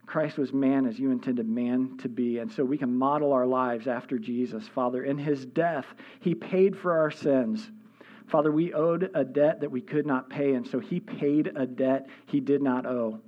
Christ 0.06 0.38
was 0.38 0.52
man 0.52 0.86
as 0.86 0.98
you 0.98 1.10
intended 1.10 1.48
man 1.48 1.98
to 1.98 2.08
be. 2.08 2.38
And 2.38 2.50
so 2.50 2.64
we 2.64 2.78
can 2.78 2.96
model 2.96 3.32
our 3.32 3.46
lives 3.46 3.88
after 3.88 4.18
Jesus. 4.18 4.66
Father, 4.68 5.04
in 5.04 5.18
his 5.18 5.44
death, 5.44 5.86
he 6.20 6.34
paid 6.34 6.78
for 6.78 6.96
our 6.96 7.10
sins. 7.10 7.68
Father, 8.28 8.50
we 8.50 8.72
owed 8.72 9.10
a 9.14 9.24
debt 9.24 9.60
that 9.60 9.70
we 9.70 9.80
could 9.80 10.06
not 10.06 10.30
pay, 10.30 10.54
and 10.54 10.66
so 10.66 10.80
he 10.80 10.98
paid 10.98 11.52
a 11.54 11.66
debt 11.66 12.08
he 12.26 12.40
did 12.40 12.62
not 12.62 12.86
owe. 12.86 13.20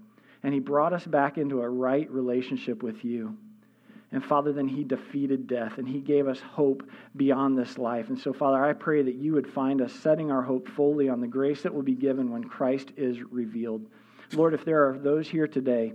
And 0.42 0.54
he 0.54 0.60
brought 0.60 0.92
us 0.92 1.04
back 1.04 1.36
into 1.36 1.60
a 1.60 1.68
right 1.68 2.08
relationship 2.10 2.82
with 2.82 3.04
you. 3.04 3.36
And 4.10 4.24
Father, 4.24 4.52
then 4.52 4.68
he 4.68 4.84
defeated 4.84 5.46
death 5.46 5.76
and 5.76 5.86
he 5.86 6.00
gave 6.00 6.28
us 6.28 6.40
hope 6.40 6.82
beyond 7.16 7.58
this 7.58 7.76
life. 7.76 8.08
And 8.08 8.18
so, 8.18 8.32
Father, 8.32 8.64
I 8.64 8.72
pray 8.72 9.02
that 9.02 9.16
you 9.16 9.34
would 9.34 9.52
find 9.52 9.82
us 9.82 9.92
setting 9.92 10.30
our 10.30 10.40
hope 10.40 10.66
fully 10.68 11.10
on 11.10 11.20
the 11.20 11.26
grace 11.26 11.62
that 11.62 11.74
will 11.74 11.82
be 11.82 11.94
given 11.94 12.32
when 12.32 12.44
Christ 12.44 12.90
is 12.96 13.18
revealed. 13.30 13.84
Lord, 14.32 14.54
if 14.54 14.64
there 14.64 14.88
are 14.88 14.98
those 14.98 15.28
here 15.28 15.46
today 15.46 15.92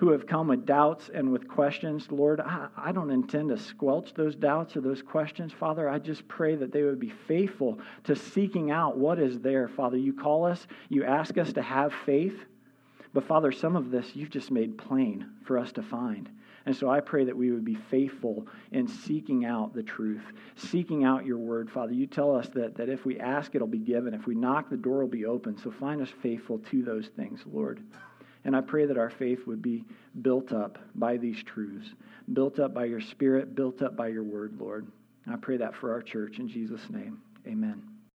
who 0.00 0.12
have 0.12 0.26
come 0.26 0.48
with 0.48 0.64
doubts 0.64 1.10
and 1.12 1.30
with 1.30 1.46
questions. 1.46 2.06
Lord, 2.10 2.40
I, 2.40 2.68
I, 2.74 2.90
don't 2.90 3.10
intend 3.10 3.50
to 3.50 3.58
squelch 3.58 4.14
those 4.14 4.34
doubts 4.34 4.74
or 4.74 4.80
those 4.80 5.02
questions. 5.02 5.52
Father, 5.52 5.90
I 5.90 5.98
just 5.98 6.26
pray 6.26 6.54
that 6.54 6.72
they 6.72 6.84
would 6.84 6.98
be 6.98 7.12
faithful 7.28 7.78
to 8.04 8.16
seeking 8.16 8.70
out 8.70 8.96
what 8.96 9.18
is 9.18 9.40
there. 9.40 9.68
Father, 9.68 9.98
you 9.98 10.14
call 10.14 10.46
us, 10.46 10.66
you 10.88 11.04
ask 11.04 11.36
us 11.36 11.52
to 11.52 11.60
have 11.60 11.92
faith. 12.06 12.46
But 13.12 13.24
Father, 13.24 13.52
some 13.52 13.76
of 13.76 13.90
this 13.90 14.16
you've 14.16 14.30
just 14.30 14.50
made 14.50 14.78
plain 14.78 15.32
for 15.44 15.58
us 15.58 15.70
to 15.72 15.82
find. 15.82 16.30
And 16.64 16.74
so 16.74 16.88
I 16.88 17.00
pray 17.00 17.26
that 17.26 17.36
we 17.36 17.50
would 17.50 17.66
be 17.66 17.74
faithful 17.74 18.46
in 18.72 18.88
seeking 18.88 19.44
out 19.44 19.74
the 19.74 19.82
truth, 19.82 20.24
seeking 20.56 21.04
out 21.04 21.26
your 21.26 21.38
word. 21.38 21.70
Father, 21.70 21.92
you 21.92 22.06
tell 22.06 22.34
us 22.34 22.48
that, 22.54 22.74
that 22.78 22.88
if 22.88 23.04
we 23.04 23.20
ask, 23.20 23.54
it'll 23.54 23.66
be 23.66 23.76
given. 23.76 24.14
If 24.14 24.26
we 24.26 24.34
knock, 24.34 24.70
the 24.70 24.78
door 24.78 25.00
will 25.00 25.08
be 25.08 25.26
open. 25.26 25.58
So 25.58 25.70
find 25.70 26.00
us 26.00 26.10
faithful 26.22 26.58
to 26.70 26.82
those 26.82 27.08
things, 27.08 27.42
Lord. 27.44 27.82
And 28.44 28.56
I 28.56 28.60
pray 28.60 28.86
that 28.86 28.98
our 28.98 29.10
faith 29.10 29.46
would 29.46 29.60
be 29.60 29.84
built 30.22 30.52
up 30.52 30.78
by 30.94 31.16
these 31.16 31.42
truths, 31.42 31.88
built 32.32 32.58
up 32.58 32.72
by 32.72 32.86
your 32.86 33.00
Spirit, 33.00 33.54
built 33.54 33.82
up 33.82 33.96
by 33.96 34.08
your 34.08 34.24
word, 34.24 34.56
Lord. 34.58 34.86
I 35.30 35.36
pray 35.36 35.58
that 35.58 35.74
for 35.74 35.92
our 35.92 36.02
church 36.02 36.38
in 36.38 36.48
Jesus' 36.48 36.88
name. 36.90 37.20
Amen. 37.46 37.89